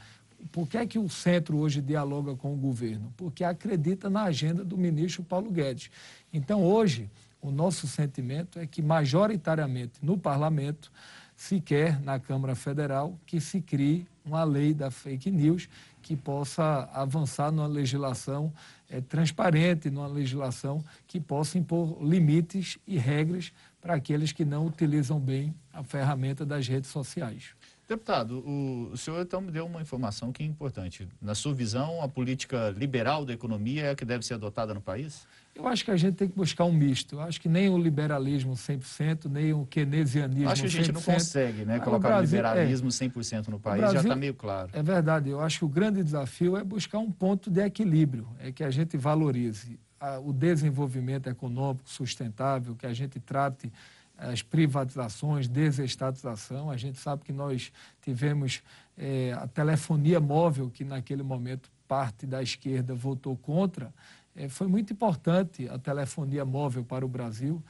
por 0.51 0.67
que 0.67 0.77
é 0.77 0.85
que 0.85 0.99
o 0.99 1.09
centro 1.09 1.57
hoje 1.57 1.81
dialoga 1.81 2.35
com 2.35 2.53
o 2.53 2.57
governo? 2.57 3.11
Porque 3.17 3.43
acredita 3.43 4.09
na 4.09 4.23
agenda 4.23 4.63
do 4.63 4.77
ministro 4.77 5.23
Paulo 5.23 5.49
Guedes. 5.49 5.89
Então, 6.31 6.63
hoje, 6.63 7.09
o 7.41 7.51
nosso 7.51 7.87
sentimento 7.87 8.59
é 8.59 8.67
que, 8.67 8.81
majoritariamente 8.81 9.93
no 10.01 10.17
parlamento, 10.17 10.91
se 11.35 11.59
quer, 11.59 12.01
na 12.01 12.19
Câmara 12.19 12.55
Federal, 12.55 13.19
que 13.25 13.41
se 13.41 13.59
crie 13.59 14.07
uma 14.23 14.43
lei 14.43 14.73
da 14.73 14.89
fake 14.89 15.29
news 15.29 15.67
que 16.01 16.15
possa 16.15 16.89
avançar 16.93 17.51
numa 17.51 17.67
legislação 17.67 18.53
é, 18.89 19.01
transparente, 19.01 19.89
numa 19.89 20.07
legislação 20.07 20.83
que 21.07 21.19
possa 21.19 21.57
impor 21.57 21.97
limites 22.01 22.77
e 22.87 22.97
regras 22.97 23.51
para 23.85 23.93
aqueles 23.93 24.31
que 24.31 24.43
não 24.43 24.65
utilizam 24.65 25.19
bem 25.19 25.53
a 25.71 25.83
ferramenta 25.83 26.43
das 26.43 26.67
redes 26.67 26.89
sociais. 26.89 27.49
Deputado, 27.87 28.39
o, 28.39 28.89
o, 28.91 28.97
senhor 28.97 29.21
então 29.21 29.39
me 29.39 29.51
deu 29.51 29.63
uma 29.67 29.79
informação 29.79 30.31
que 30.31 30.41
é 30.41 30.45
importante. 30.47 31.07
Na 31.21 31.35
sua 31.35 31.53
visão, 31.53 32.01
a 32.01 32.07
política 32.07 32.73
liberal 32.75 33.23
da 33.23 33.31
economia 33.31 33.83
é 33.83 33.89
a 33.91 33.95
que 33.95 34.03
deve 34.03 34.25
ser 34.25 34.33
adotada 34.33 34.73
no 34.73 34.81
país? 34.81 35.27
Eu 35.53 35.67
acho 35.67 35.85
que 35.85 35.91
a 35.91 35.95
gente 35.95 36.15
tem 36.15 36.27
que 36.27 36.35
buscar 36.35 36.65
um 36.65 36.73
misto. 36.73 37.17
Eu 37.17 37.21
acho 37.21 37.39
que 37.39 37.47
nem 37.47 37.69
o 37.69 37.77
liberalismo 37.77 38.53
100%, 38.53 39.29
nem 39.29 39.53
o 39.53 39.67
keynesianismo 39.67 40.49
100%. 40.49 40.51
Acho 40.51 40.61
que 40.61 40.67
a 40.67 40.71
gente 40.71 40.91
não 40.91 41.01
consegue 41.03 41.63
né, 41.63 41.79
colocar 41.79 42.07
o, 42.07 42.11
Brasil, 42.11 42.39
o 42.39 42.41
liberalismo 42.41 42.87
é, 42.87 42.91
100% 42.91 43.47
no 43.49 43.59
país, 43.59 43.81
Brasil, 43.81 43.97
já 43.97 44.01
está 44.01 44.15
meio 44.15 44.33
claro. 44.33 44.71
É 44.73 44.81
verdade. 44.81 45.29
Eu 45.29 45.41
acho 45.41 45.59
que 45.59 45.65
o 45.65 45.69
grande 45.69 46.03
desafio 46.03 46.57
é 46.57 46.63
buscar 46.63 46.97
um 46.97 47.11
ponto 47.11 47.51
de 47.51 47.61
equilíbrio, 47.61 48.27
é 48.39 48.51
que 48.51 48.63
a 48.63 48.71
gente 48.71 48.97
valorize 48.97 49.79
o 50.23 50.33
desenvolvimento 50.33 51.27
econômico 51.27 51.89
sustentável, 51.89 52.75
que 52.75 52.85
a 52.85 52.93
gente 52.93 53.19
trate 53.19 53.71
as 54.17 54.41
privatizações, 54.41 55.47
desestatização. 55.47 56.69
A 56.69 56.77
gente 56.77 56.99
sabe 56.99 57.23
que 57.23 57.33
nós 57.33 57.71
tivemos 58.01 58.61
é, 58.97 59.33
a 59.33 59.47
telefonia 59.47 60.19
móvel, 60.19 60.69
que 60.69 60.83
naquele 60.83 61.23
momento 61.23 61.69
parte 61.87 62.25
da 62.25 62.41
esquerda 62.41 62.95
votou 62.95 63.35
contra. 63.35 63.93
É, 64.35 64.49
foi 64.49 64.67
muito 64.67 64.91
importante 64.91 65.67
a 65.69 65.77
telefonia 65.77 66.45
móvel 66.45 66.83
para 66.83 67.05
o 67.05 67.09
Brasil. 67.09 67.61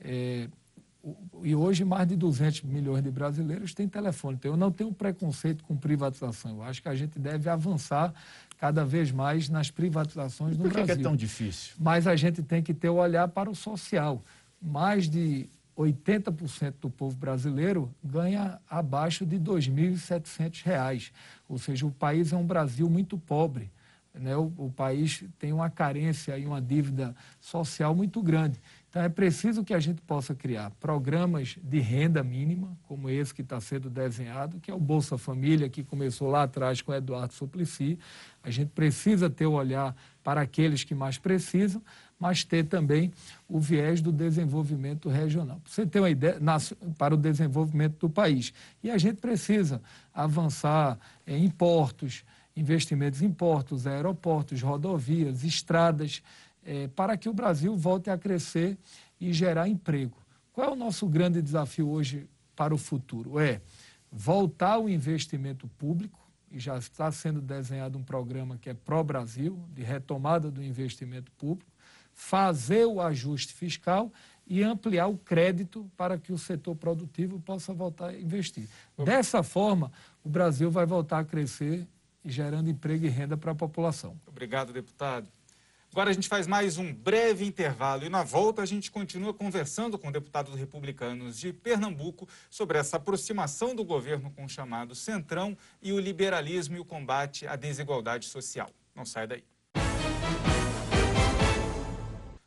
É, 0.00 0.48
e 1.42 1.54
hoje 1.54 1.84
mais 1.84 2.08
de 2.08 2.16
200 2.16 2.62
milhões 2.62 3.02
de 3.02 3.10
brasileiros 3.10 3.74
têm 3.74 3.86
telefone. 3.86 4.36
Então, 4.36 4.52
eu 4.52 4.56
não 4.56 4.70
tenho 4.70 4.92
preconceito 4.92 5.62
com 5.64 5.76
privatização. 5.76 6.56
Eu 6.56 6.62
acho 6.62 6.80
que 6.80 6.88
a 6.88 6.94
gente 6.94 7.18
deve 7.18 7.48
avançar 7.50 8.14
cada 8.64 8.82
vez 8.82 9.12
mais 9.12 9.50
nas 9.50 9.70
privatizações 9.70 10.56
no 10.56 10.62
Por 10.62 10.70
que 10.70 10.76
Brasil. 10.76 10.94
Por 10.94 10.96
que 10.96 11.00
é 11.00 11.02
tão 11.02 11.14
difícil? 11.14 11.74
Mas 11.78 12.06
a 12.06 12.16
gente 12.16 12.42
tem 12.42 12.62
que 12.62 12.72
ter 12.72 12.88
o 12.88 12.94
olhar 12.94 13.28
para 13.28 13.50
o 13.50 13.54
social. 13.54 14.24
Mais 14.58 15.06
de 15.06 15.50
80% 15.76 16.72
do 16.80 16.88
povo 16.88 17.14
brasileiro 17.14 17.94
ganha 18.02 18.58
abaixo 18.66 19.26
de 19.26 19.36
R$ 19.36 19.42
2.700. 19.42 21.12
Ou 21.46 21.58
seja, 21.58 21.84
o 21.84 21.90
país 21.90 22.32
é 22.32 22.36
um 22.38 22.46
Brasil 22.46 22.88
muito 22.88 23.18
pobre. 23.18 23.70
Né? 24.14 24.34
O, 24.34 24.50
o, 24.56 24.72
país 24.74 25.22
tem 25.38 25.52
uma 25.52 25.68
carência 25.68 26.38
e 26.38 26.46
uma 26.46 26.62
dívida 26.62 27.14
social 27.42 27.94
muito 27.94 28.22
grande. 28.22 28.58
Então, 28.94 29.02
é 29.02 29.08
preciso 29.08 29.64
que 29.64 29.74
a 29.74 29.80
gente 29.80 30.00
possa 30.02 30.36
criar 30.36 30.70
programas 30.78 31.58
de 31.60 31.80
renda 31.80 32.22
mínima, 32.22 32.78
como 32.86 33.10
esse 33.10 33.34
que 33.34 33.42
está 33.42 33.60
sendo 33.60 33.90
desenhado, 33.90 34.60
que 34.60 34.70
é 34.70 34.74
o 34.74 34.78
Bolsa 34.78 35.18
Família, 35.18 35.68
que 35.68 35.82
começou 35.82 36.30
lá 36.30 36.44
atrás 36.44 36.80
com 36.80 36.94
Eduardo 36.94 37.34
Suplicy. 37.34 37.98
A 38.40 38.52
gente 38.52 38.68
precisa 38.68 39.28
ter 39.28 39.46
o 39.46 39.54
olhar 39.54 39.96
para 40.22 40.42
aqueles 40.42 40.84
que 40.84 40.94
mais 40.94 41.18
precisam, 41.18 41.82
mas 42.20 42.44
ter 42.44 42.66
também 42.66 43.10
o 43.48 43.58
viés 43.58 44.00
do 44.00 44.12
desenvolvimento 44.12 45.08
regional. 45.08 45.58
Para 45.58 45.72
você 45.72 45.84
ter 45.84 45.98
uma 45.98 46.10
ideia, 46.10 46.38
para 46.96 47.14
o 47.14 47.16
desenvolvimento 47.16 47.98
do 47.98 48.08
país. 48.08 48.52
E 48.80 48.92
a 48.92 48.96
gente 48.96 49.16
precisa 49.16 49.82
avançar 50.14 51.00
em 51.26 51.50
portos, 51.50 52.22
investimentos 52.56 53.22
em 53.22 53.32
portos, 53.32 53.88
aeroportos, 53.88 54.62
rodovias, 54.62 55.42
estradas, 55.42 56.22
é, 56.64 56.88
para 56.88 57.16
que 57.16 57.28
o 57.28 57.34
Brasil 57.34 57.76
volte 57.76 58.10
a 58.10 58.18
crescer 58.18 58.78
e 59.20 59.32
gerar 59.32 59.68
emprego. 59.68 60.16
Qual 60.52 60.68
é 60.68 60.72
o 60.72 60.76
nosso 60.76 61.06
grande 61.06 61.42
desafio 61.42 61.88
hoje 61.88 62.28
para 62.54 62.74
o 62.74 62.78
futuro? 62.78 63.38
É 63.38 63.60
voltar 64.10 64.78
o 64.78 64.88
investimento 64.88 65.66
público, 65.78 66.24
e 66.50 66.58
já 66.60 66.78
está 66.78 67.10
sendo 67.10 67.40
desenhado 67.40 67.98
um 67.98 68.02
programa 68.02 68.56
que 68.56 68.70
é 68.70 68.74
pró-Brasil, 68.74 69.58
de 69.72 69.82
retomada 69.82 70.52
do 70.52 70.62
investimento 70.62 71.32
público, 71.32 71.70
fazer 72.12 72.86
o 72.86 73.00
ajuste 73.00 73.52
fiscal 73.52 74.12
e 74.46 74.62
ampliar 74.62 75.08
o 75.08 75.18
crédito 75.18 75.90
para 75.96 76.16
que 76.16 76.32
o 76.32 76.38
setor 76.38 76.76
produtivo 76.76 77.40
possa 77.40 77.74
voltar 77.74 78.10
a 78.10 78.14
investir. 78.14 78.68
Dessa 79.04 79.42
forma, 79.42 79.90
o 80.22 80.28
Brasil 80.28 80.70
vai 80.70 80.86
voltar 80.86 81.18
a 81.18 81.24
crescer 81.24 81.88
e 82.24 82.30
gerando 82.30 82.70
emprego 82.70 83.04
e 83.04 83.08
renda 83.08 83.36
para 83.36 83.50
a 83.50 83.54
população. 83.54 84.16
Obrigado, 84.24 84.72
deputado. 84.72 85.26
Agora 85.94 86.10
a 86.10 86.12
gente 86.12 86.26
faz 86.26 86.48
mais 86.48 86.76
um 86.76 86.92
breve 86.92 87.44
intervalo 87.44 88.04
e 88.04 88.08
na 88.08 88.24
volta 88.24 88.60
a 88.60 88.66
gente 88.66 88.90
continua 88.90 89.32
conversando 89.32 89.96
com 89.96 90.10
deputados 90.10 90.52
republicanos 90.56 91.38
de 91.38 91.52
Pernambuco 91.52 92.28
sobre 92.50 92.78
essa 92.78 92.96
aproximação 92.96 93.76
do 93.76 93.84
governo 93.84 94.28
com 94.32 94.44
o 94.44 94.48
chamado 94.48 94.92
Centrão 94.92 95.56
e 95.80 95.92
o 95.92 96.00
liberalismo 96.00 96.76
e 96.76 96.80
o 96.80 96.84
combate 96.84 97.46
à 97.46 97.54
desigualdade 97.54 98.26
social. 98.26 98.68
Não 98.92 99.04
sai 99.04 99.28
daí. 99.28 99.44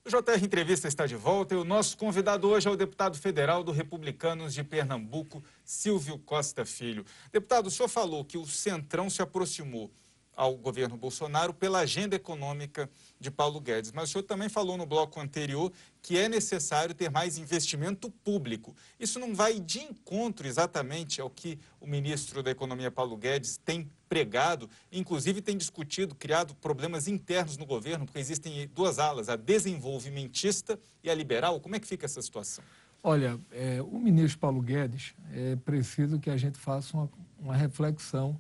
O 0.06 0.10
JR 0.10 0.44
Entrevista 0.44 0.90
está 0.90 1.06
de 1.06 1.16
volta 1.16 1.54
e 1.54 1.58
o 1.58 1.64
nosso 1.64 1.98
convidado 1.98 2.50
hoje 2.50 2.68
é 2.68 2.72
o 2.72 2.76
deputado 2.76 3.18
federal 3.18 3.64
do 3.64 3.72
Republicanos 3.72 4.54
de 4.54 4.62
Pernambuco, 4.62 5.42
Silvio 5.64 6.20
Costa 6.20 6.66
Filho. 6.66 7.06
Deputado, 7.32 7.68
o 7.68 7.72
senhor 7.72 7.88
falou 7.88 8.26
que 8.26 8.38
o 8.38 8.46
Centrão 8.46 9.10
se 9.10 9.22
aproximou 9.22 9.90
ao 10.38 10.56
governo 10.56 10.96
Bolsonaro 10.96 11.52
pela 11.52 11.80
agenda 11.80 12.16
econômica 12.16 12.88
de 13.20 13.32
Paulo 13.32 13.60
Guedes. 13.60 13.92
Mas 13.92 14.10
o 14.10 14.12
senhor 14.12 14.24
também 14.24 14.48
falou 14.48 14.78
no 14.78 14.86
bloco 14.86 15.20
anterior 15.20 15.74
que 16.00 16.16
é 16.16 16.30
necessário 16.30 16.94
ter 16.94 17.10
mais 17.10 17.40
investimento 17.40 18.12
público. 18.24 18.76
Isso 19.00 19.20
não 19.20 19.34
vai 19.34 19.60
de 19.60 19.80
encontro 19.80 20.48
exatamente 20.48 21.20
ao 21.20 21.28
que 21.28 21.60
o 21.82 21.88
ministro 21.88 22.44
da 22.44 22.52
Economia, 22.52 22.92
Paulo 22.92 23.18
Guedes, 23.18 23.58
tem 23.58 23.90
pregado, 24.08 24.70
inclusive 24.92 25.42
tem 25.42 25.58
discutido, 25.58 26.14
criado 26.14 26.56
problemas 26.56 27.08
internos 27.08 27.58
no 27.58 27.66
governo, 27.66 28.06
porque 28.06 28.20
existem 28.20 28.70
duas 28.74 29.00
alas, 29.00 29.28
a 29.30 29.36
desenvolvimentista 29.36 30.80
e 31.04 31.10
a 31.10 31.16
liberal. 31.16 31.60
Como 31.60 31.76
é 31.76 31.80
que 31.80 31.88
fica 31.88 32.06
essa 32.06 32.22
situação? 32.22 32.64
Olha, 33.04 33.40
é, 33.52 33.82
o 33.82 34.00
ministro 34.00 34.40
Paulo 34.40 34.62
Guedes, 34.62 35.16
é 35.34 35.56
preciso 35.56 36.20
que 36.20 36.30
a 36.30 36.38
gente 36.38 36.58
faça 36.58 36.96
uma, 36.96 37.10
uma 37.40 37.56
reflexão 37.56 38.40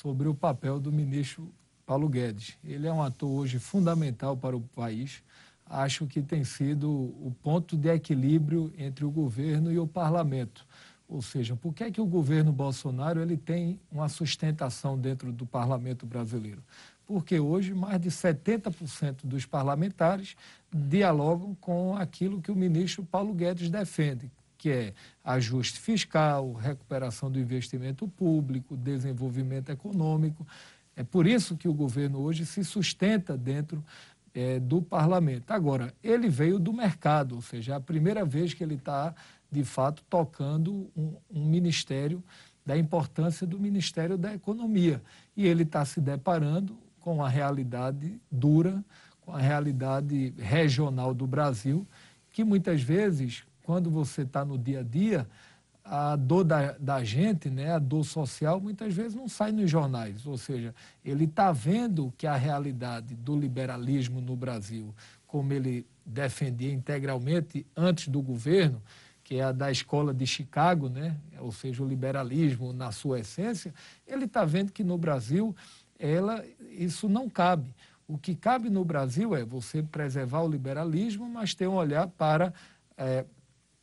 sobre 0.00 0.28
o 0.28 0.34
papel 0.34 0.78
do 0.78 0.92
ministro 0.92 1.52
Paulo 1.84 2.08
Guedes. 2.08 2.56
Ele 2.62 2.86
é 2.86 2.92
um 2.92 3.02
ator 3.02 3.28
hoje 3.28 3.58
fundamental 3.58 4.36
para 4.36 4.56
o 4.56 4.60
país. 4.60 5.24
Acho 5.66 6.06
que 6.06 6.22
tem 6.22 6.44
sido 6.44 6.88
o 6.88 7.34
ponto 7.42 7.76
de 7.76 7.88
equilíbrio 7.88 8.72
entre 8.78 9.04
o 9.04 9.10
governo 9.10 9.72
e 9.72 9.78
o 9.78 9.88
parlamento. 9.88 10.64
Ou 11.08 11.20
seja, 11.20 11.56
por 11.56 11.74
que, 11.74 11.82
é 11.82 11.90
que 11.90 12.00
o 12.00 12.06
governo 12.06 12.52
Bolsonaro 12.52 13.20
ele 13.20 13.36
tem 13.36 13.80
uma 13.90 14.08
sustentação 14.08 14.96
dentro 14.96 15.32
do 15.32 15.44
parlamento 15.44 16.06
brasileiro? 16.06 16.62
Porque 17.04 17.40
hoje 17.40 17.74
mais 17.74 18.00
de 18.00 18.10
70% 18.10 19.24
dos 19.24 19.46
parlamentares 19.46 20.36
dialogam 20.72 21.56
com 21.60 21.96
aquilo 21.96 22.40
que 22.40 22.52
o 22.52 22.56
ministro 22.56 23.02
Paulo 23.02 23.34
Guedes 23.34 23.68
defende, 23.68 24.30
que 24.58 24.70
é 24.70 24.94
ajuste 25.24 25.78
fiscal, 25.78 26.52
recuperação 26.52 27.30
do 27.30 27.38
investimento 27.38 28.08
público, 28.08 28.76
desenvolvimento 28.76 29.70
econômico. 29.70 30.46
É 30.96 31.04
por 31.04 31.26
isso 31.26 31.56
que 31.56 31.68
o 31.68 31.72
governo 31.72 32.18
hoje 32.18 32.44
se 32.44 32.64
sustenta 32.64 33.38
dentro 33.38 33.82
é, 34.34 34.58
do 34.58 34.82
parlamento. 34.82 35.52
Agora, 35.52 35.94
ele 36.02 36.28
veio 36.28 36.58
do 36.58 36.72
mercado, 36.72 37.36
ou 37.36 37.42
seja, 37.42 37.72
é 37.72 37.76
a 37.76 37.80
primeira 37.80 38.24
vez 38.24 38.52
que 38.52 38.64
ele 38.64 38.74
está, 38.74 39.14
de 39.50 39.62
fato, 39.62 40.02
tocando 40.10 40.90
um, 40.96 41.14
um 41.30 41.44
ministério 41.48 42.22
da 42.66 42.76
importância 42.76 43.46
do 43.46 43.58
Ministério 43.58 44.18
da 44.18 44.34
Economia. 44.34 45.00
E 45.34 45.46
ele 45.46 45.62
está 45.62 45.84
se 45.84 46.00
deparando 46.02 46.76
com 47.00 47.24
a 47.24 47.28
realidade 47.28 48.20
dura, 48.30 48.84
com 49.22 49.32
a 49.32 49.38
realidade 49.38 50.34
regional 50.36 51.14
do 51.14 51.26
Brasil, 51.26 51.86
que 52.30 52.44
muitas 52.44 52.82
vezes 52.82 53.44
quando 53.68 53.90
você 53.90 54.22
está 54.22 54.46
no 54.46 54.56
dia 54.56 54.80
a 54.80 54.82
dia, 54.82 55.28
a 55.84 56.16
dor 56.16 56.42
da, 56.42 56.72
da 56.78 57.04
gente, 57.04 57.50
né, 57.50 57.74
a 57.74 57.78
dor 57.78 58.02
social, 58.02 58.58
muitas 58.58 58.94
vezes 58.94 59.14
não 59.14 59.28
sai 59.28 59.52
nos 59.52 59.70
jornais. 59.70 60.24
Ou 60.24 60.38
seja, 60.38 60.74
ele 61.04 61.24
está 61.24 61.52
vendo 61.52 62.10
que 62.16 62.26
a 62.26 62.34
realidade 62.34 63.14
do 63.14 63.38
liberalismo 63.38 64.22
no 64.22 64.34
Brasil, 64.34 64.94
como 65.26 65.52
ele 65.52 65.86
defendia 66.02 66.72
integralmente 66.72 67.66
antes 67.76 68.08
do 68.08 68.22
governo, 68.22 68.80
que 69.22 69.34
é 69.34 69.42
a 69.42 69.52
da 69.52 69.70
escola 69.70 70.14
de 70.14 70.26
Chicago, 70.26 70.88
né? 70.88 71.14
ou 71.38 71.52
seja, 71.52 71.82
o 71.82 71.86
liberalismo 71.86 72.72
na 72.72 72.90
sua 72.90 73.20
essência, 73.20 73.74
ele 74.06 74.24
está 74.24 74.46
vendo 74.46 74.72
que 74.72 74.82
no 74.82 74.96
Brasil 74.96 75.54
ela, 75.98 76.42
isso 76.70 77.06
não 77.06 77.28
cabe. 77.28 77.74
O 78.08 78.16
que 78.16 78.34
cabe 78.34 78.70
no 78.70 78.82
Brasil 78.82 79.36
é 79.36 79.44
você 79.44 79.82
preservar 79.82 80.40
o 80.40 80.48
liberalismo, 80.48 81.28
mas 81.28 81.54
ter 81.54 81.66
um 81.68 81.74
olhar 81.74 82.08
para 82.08 82.54
é, 82.96 83.26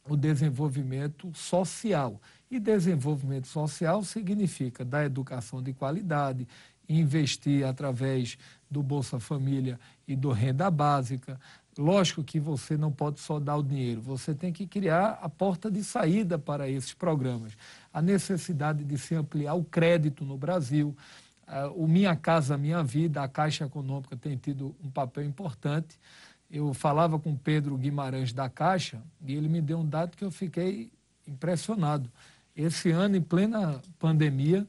o 0.07 0.15
desenvolvimento 0.15 1.31
social. 1.33 2.21
E 2.49 2.59
desenvolvimento 2.59 3.47
social 3.47 4.03
significa 4.03 4.85
dar 4.85 5.05
educação 5.05 5.61
de 5.61 5.73
qualidade, 5.73 6.47
investir 6.87 7.65
através 7.65 8.37
do 8.69 8.83
Bolsa 8.83 9.19
Família 9.19 9.79
e 10.07 10.15
do 10.15 10.31
Renda 10.31 10.69
Básica. 10.69 11.39
Lógico 11.77 12.23
que 12.23 12.39
você 12.39 12.77
não 12.77 12.91
pode 12.91 13.19
só 13.19 13.39
dar 13.39 13.57
o 13.57 13.63
dinheiro, 13.63 13.99
você 13.99 14.33
tem 14.33 14.53
que 14.53 14.65
criar 14.65 15.19
a 15.21 15.27
porta 15.27 15.69
de 15.69 15.83
saída 15.83 16.37
para 16.37 16.69
esses 16.69 16.93
programas. 16.93 17.53
A 17.91 18.01
necessidade 18.01 18.83
de 18.83 18.97
se 18.97 19.15
ampliar 19.15 19.55
o 19.55 19.63
crédito 19.63 20.23
no 20.23 20.37
Brasil, 20.37 20.95
uh, 21.47 21.71
o 21.75 21.87
Minha 21.87 22.15
Casa 22.15 22.57
Minha 22.57 22.81
Vida, 22.81 23.23
a 23.23 23.27
Caixa 23.27 23.65
Econômica 23.65 24.15
tem 24.15 24.37
tido 24.37 24.73
um 24.81 24.89
papel 24.89 25.25
importante 25.25 25.99
eu 26.57 26.73
falava 26.73 27.19
com 27.19 27.35
Pedro 27.35 27.77
Guimarães 27.77 28.31
da 28.31 28.49
Caixa 28.49 29.01
e 29.25 29.35
ele 29.35 29.49
me 29.49 29.61
deu 29.61 29.79
um 29.79 29.85
dado 29.85 30.15
que 30.15 30.23
eu 30.23 30.31
fiquei 30.31 30.89
impressionado. 31.27 32.09
Esse 32.55 32.91
ano, 32.91 33.17
em 33.17 33.21
plena 33.21 33.81
pandemia, 33.99 34.65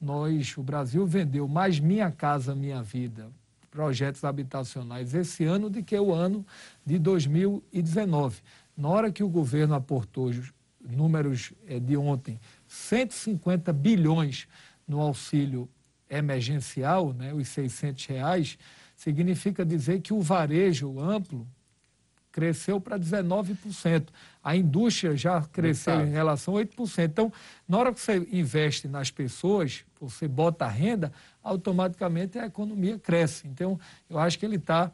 nós, 0.00 0.56
o 0.56 0.62
Brasil 0.62 1.06
vendeu 1.06 1.46
mais 1.46 1.78
Minha 1.78 2.10
Casa 2.10 2.54
Minha 2.54 2.82
Vida, 2.82 3.30
projetos 3.70 4.24
habitacionais 4.24 5.14
esse 5.14 5.44
ano 5.44 5.70
do 5.70 5.82
que 5.82 5.96
o 5.98 6.12
ano 6.12 6.44
de 6.84 6.98
2019. 6.98 8.40
Na 8.76 8.88
hora 8.88 9.12
que 9.12 9.22
o 9.22 9.28
governo 9.28 9.74
aportou 9.74 10.32
números 10.80 11.52
é, 11.68 11.78
de 11.78 11.96
ontem, 11.96 12.40
150 12.66 13.72
bilhões 13.72 14.48
no 14.86 15.00
auxílio 15.00 15.68
emergencial, 16.10 17.12
né, 17.12 17.32
os 17.32 17.46
600 17.48 18.06
reais, 18.06 18.58
significa 18.98 19.64
dizer 19.64 20.00
que 20.00 20.12
o 20.12 20.20
varejo 20.20 20.98
amplo 20.98 21.46
cresceu 22.32 22.80
para 22.80 22.98
19%. 22.98 24.08
A 24.42 24.56
indústria 24.56 25.16
já 25.16 25.40
cresceu 25.40 26.04
em 26.04 26.10
relação 26.10 26.56
a 26.56 26.60
8%. 26.60 27.04
Então, 27.04 27.32
na 27.66 27.78
hora 27.78 27.94
que 27.94 28.00
você 28.00 28.16
investe 28.32 28.88
nas 28.88 29.08
pessoas, 29.08 29.84
você 30.00 30.26
bota 30.26 30.64
a 30.64 30.68
renda, 30.68 31.12
automaticamente 31.42 32.40
a 32.40 32.46
economia 32.46 32.98
cresce. 32.98 33.46
Então, 33.46 33.78
eu 34.10 34.18
acho 34.18 34.36
que 34.36 34.44
ele 34.44 34.56
está 34.56 34.90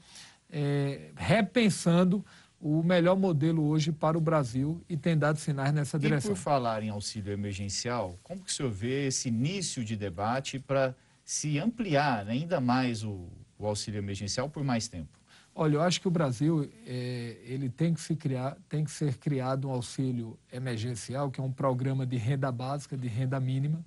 é, 0.50 1.10
repensando 1.16 2.22
o 2.60 2.82
melhor 2.82 3.16
modelo 3.16 3.66
hoje 3.66 3.90
para 3.90 4.18
o 4.18 4.20
Brasil 4.20 4.82
e 4.86 4.98
tem 4.98 5.16
dado 5.16 5.38
sinais 5.38 5.72
nessa 5.72 5.98
direção. 5.98 6.30
E 6.30 6.34
por 6.34 6.40
falar 6.40 6.82
em 6.82 6.90
auxílio 6.90 7.32
emergencial, 7.32 8.18
como 8.22 8.42
que 8.42 8.50
o 8.50 8.54
senhor 8.54 8.70
vê 8.70 9.06
esse 9.06 9.28
início 9.28 9.82
de 9.82 9.96
debate 9.96 10.58
para 10.58 10.94
se 11.24 11.58
ampliar 11.58 12.28
ainda 12.28 12.60
mais 12.60 13.02
o, 13.02 13.28
o 13.58 13.66
auxílio 13.66 13.98
emergencial 13.98 14.48
por 14.48 14.64
mais 14.64 14.88
tempo? 14.88 15.18
Olha, 15.54 15.76
eu 15.76 15.82
acho 15.82 16.00
que 16.00 16.08
o 16.08 16.10
Brasil 16.10 16.68
é, 16.84 17.36
ele 17.44 17.68
tem 17.68 17.94
que 17.94 18.00
se 18.00 18.16
criar, 18.16 18.56
tem 18.68 18.84
que 18.84 18.90
ser 18.90 19.16
criado 19.18 19.68
um 19.68 19.70
auxílio 19.70 20.36
emergencial, 20.52 21.30
que 21.30 21.40
é 21.40 21.44
um 21.44 21.52
programa 21.52 22.04
de 22.04 22.16
renda 22.16 22.50
básica, 22.50 22.96
de 22.96 23.06
renda 23.06 23.38
mínima. 23.38 23.84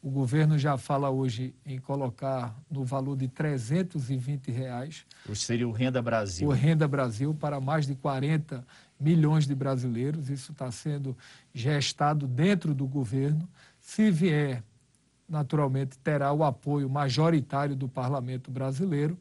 O 0.00 0.10
governo 0.10 0.58
já 0.58 0.76
fala 0.76 1.10
hoje 1.10 1.54
em 1.64 1.78
colocar 1.78 2.56
no 2.70 2.84
valor 2.84 3.16
de 3.16 3.28
320 3.28 4.50
reais. 4.50 5.04
Seria 5.34 5.66
o 5.66 5.72
Renda 5.72 6.02
Brasil. 6.02 6.48
O 6.48 6.52
Renda 6.52 6.88
Brasil 6.88 7.32
para 7.32 7.60
mais 7.60 7.86
de 7.86 7.94
40 7.94 8.66
milhões 8.98 9.46
de 9.46 9.54
brasileiros. 9.54 10.28
Isso 10.28 10.50
está 10.50 10.70
sendo 10.72 11.16
gestado 11.54 12.26
dentro 12.26 12.74
do 12.74 12.84
governo. 12.86 13.48
Se 13.80 14.10
vier 14.10 14.64
naturalmente 15.28 15.98
terá 15.98 16.32
o 16.32 16.44
apoio 16.44 16.88
majoritário 16.88 17.74
do 17.74 17.88
parlamento 17.88 18.50
brasileiro, 18.50 19.18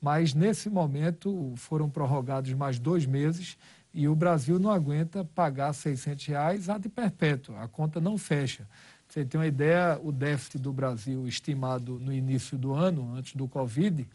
mas 0.00 0.34
nesse 0.34 0.68
momento 0.68 1.52
foram 1.56 1.88
prorrogados 1.88 2.52
mais 2.52 2.78
dois 2.78 3.06
meses 3.06 3.56
e 3.92 4.08
o 4.08 4.14
Brasil 4.14 4.58
não 4.58 4.70
aguenta 4.70 5.24
pagar 5.24 5.72
600 5.72 6.26
reais 6.26 6.68
a 6.68 6.76
de 6.76 6.88
perpétuo, 6.88 7.56
a 7.56 7.68
conta 7.68 8.00
não 8.00 8.18
fecha. 8.18 8.68
Você 9.08 9.24
tem 9.24 9.38
uma 9.40 9.46
ideia, 9.46 9.98
o 10.02 10.10
déficit 10.10 10.58
do 10.58 10.72
Brasil 10.72 11.28
estimado 11.28 12.00
no 12.00 12.12
início 12.12 12.58
do 12.58 12.74
ano, 12.74 13.14
antes 13.14 13.36
do 13.36 13.46
Covid, 13.46 14.06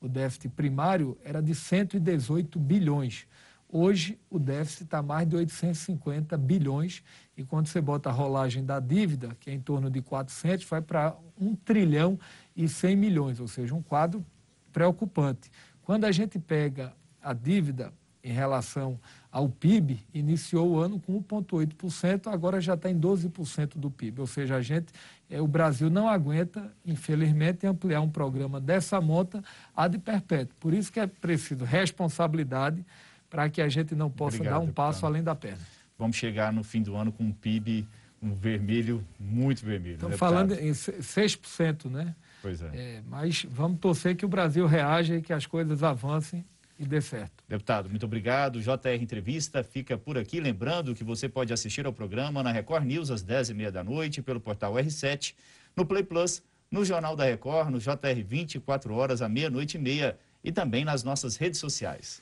o 0.00 0.08
déficit 0.08 0.50
primário 0.50 1.16
era 1.24 1.40
de 1.40 1.54
118 1.54 2.58
bilhões. 2.58 3.26
Hoje, 3.68 4.18
o 4.28 4.38
déficit 4.38 4.84
está 4.84 5.00
mais 5.00 5.26
de 5.26 5.36
850 5.36 6.36
bilhões 6.36 7.02
e 7.36 7.44
quando 7.44 7.66
você 7.66 7.80
bota 7.80 8.10
a 8.10 8.12
rolagem 8.12 8.64
da 8.64 8.78
dívida, 8.78 9.36
que 9.40 9.50
é 9.50 9.54
em 9.54 9.60
torno 9.60 9.90
de 9.90 10.02
400, 10.02 10.66
vai 10.66 10.82
para 10.82 11.14
1 11.40 11.54
trilhão 11.56 12.18
e 12.54 12.68
100 12.68 12.96
milhões, 12.96 13.40
ou 13.40 13.48
seja, 13.48 13.74
um 13.74 13.82
quadro 13.82 14.24
preocupante. 14.72 15.50
Quando 15.82 16.04
a 16.04 16.12
gente 16.12 16.38
pega 16.38 16.92
a 17.22 17.32
dívida 17.32 17.92
em 18.22 18.32
relação 18.32 19.00
ao 19.30 19.48
PIB, 19.48 19.98
iniciou 20.12 20.72
o 20.72 20.78
ano 20.78 21.00
com 21.00 21.20
1,8%, 21.20 22.32
agora 22.32 22.60
já 22.60 22.74
está 22.74 22.90
em 22.90 22.98
12% 22.98 23.78
do 23.78 23.90
PIB. 23.90 24.20
Ou 24.20 24.26
seja, 24.26 24.56
a 24.56 24.62
gente, 24.62 24.92
é, 25.28 25.40
o 25.40 25.46
Brasil 25.46 25.90
não 25.90 26.08
aguenta, 26.08 26.70
infelizmente, 26.84 27.66
ampliar 27.66 28.00
um 28.00 28.10
programa 28.10 28.60
dessa 28.60 29.00
monta 29.00 29.42
a 29.74 29.88
de 29.88 29.98
perpétuo. 29.98 30.54
Por 30.60 30.72
isso 30.72 30.92
que 30.92 31.00
é 31.00 31.06
preciso 31.06 31.64
responsabilidade 31.64 32.84
para 33.28 33.48
que 33.48 33.60
a 33.60 33.68
gente 33.68 33.94
não 33.94 34.10
possa 34.10 34.36
Obrigado, 34.36 34.60
dar 34.60 34.60
um 34.60 34.70
passo 34.70 35.06
além 35.06 35.22
da 35.22 35.34
perna. 35.34 35.58
Vamos 36.02 36.16
chegar 36.16 36.52
no 36.52 36.64
fim 36.64 36.82
do 36.82 36.96
ano 36.96 37.12
com 37.12 37.22
um 37.22 37.30
PIB 37.30 37.86
um 38.20 38.34
vermelho, 38.34 39.06
muito 39.20 39.64
vermelho. 39.64 39.94
Estamos 39.94 40.18
falando 40.18 40.52
em 40.52 40.72
6%, 40.72 41.88
né? 41.88 42.12
Pois 42.40 42.60
é. 42.60 42.70
é. 42.74 43.02
Mas 43.08 43.46
vamos 43.48 43.78
torcer 43.78 44.16
que 44.16 44.24
o 44.24 44.28
Brasil 44.28 44.66
reaja 44.66 45.16
e 45.16 45.22
que 45.22 45.32
as 45.32 45.46
coisas 45.46 45.84
avancem 45.84 46.44
e 46.76 46.84
dê 46.84 47.00
certo. 47.00 47.44
Deputado, 47.48 47.88
muito 47.88 48.04
obrigado. 48.04 48.60
JR 48.60 49.00
Entrevista 49.00 49.62
fica 49.62 49.96
por 49.96 50.18
aqui. 50.18 50.40
Lembrando 50.40 50.92
que 50.92 51.04
você 51.04 51.28
pode 51.28 51.52
assistir 51.52 51.86
ao 51.86 51.92
programa 51.92 52.42
na 52.42 52.50
Record 52.50 52.84
News 52.84 53.12
às 53.12 53.22
10h30 53.22 53.70
da 53.70 53.84
noite, 53.84 54.20
pelo 54.20 54.40
portal 54.40 54.74
R7, 54.74 55.34
no 55.76 55.86
Play 55.86 56.02
Plus, 56.02 56.42
no 56.68 56.84
Jornal 56.84 57.14
da 57.14 57.24
Record, 57.24 57.70
no 57.70 57.78
JR 57.78 58.24
24 58.26 58.92
horas 58.92 59.22
à 59.22 59.28
meia-noite 59.28 59.76
e 59.76 59.80
meia 59.80 60.18
e 60.42 60.50
também 60.50 60.84
nas 60.84 61.04
nossas 61.04 61.36
redes 61.36 61.60
sociais. 61.60 62.20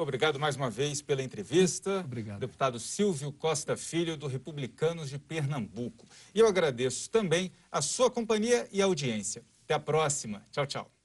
Obrigado 0.00 0.38
mais 0.38 0.54
uma 0.54 0.70
vez 0.70 1.02
pela 1.02 1.24
entrevista. 1.24 2.02
Obrigado. 2.04 2.38
Deputado 2.38 2.78
Silvio 2.78 3.32
Costa 3.32 3.76
Filho, 3.76 4.16
do 4.16 4.28
Republicanos 4.28 5.10
de 5.10 5.18
Pernambuco. 5.18 6.06
E 6.32 6.38
eu 6.38 6.46
agradeço 6.46 7.10
também 7.10 7.50
a 7.70 7.82
sua 7.82 8.08
companhia 8.08 8.68
e 8.70 8.80
audiência. 8.80 9.42
Até 9.64 9.74
a 9.74 9.80
próxima. 9.80 10.46
Tchau, 10.52 10.66
tchau. 10.66 10.97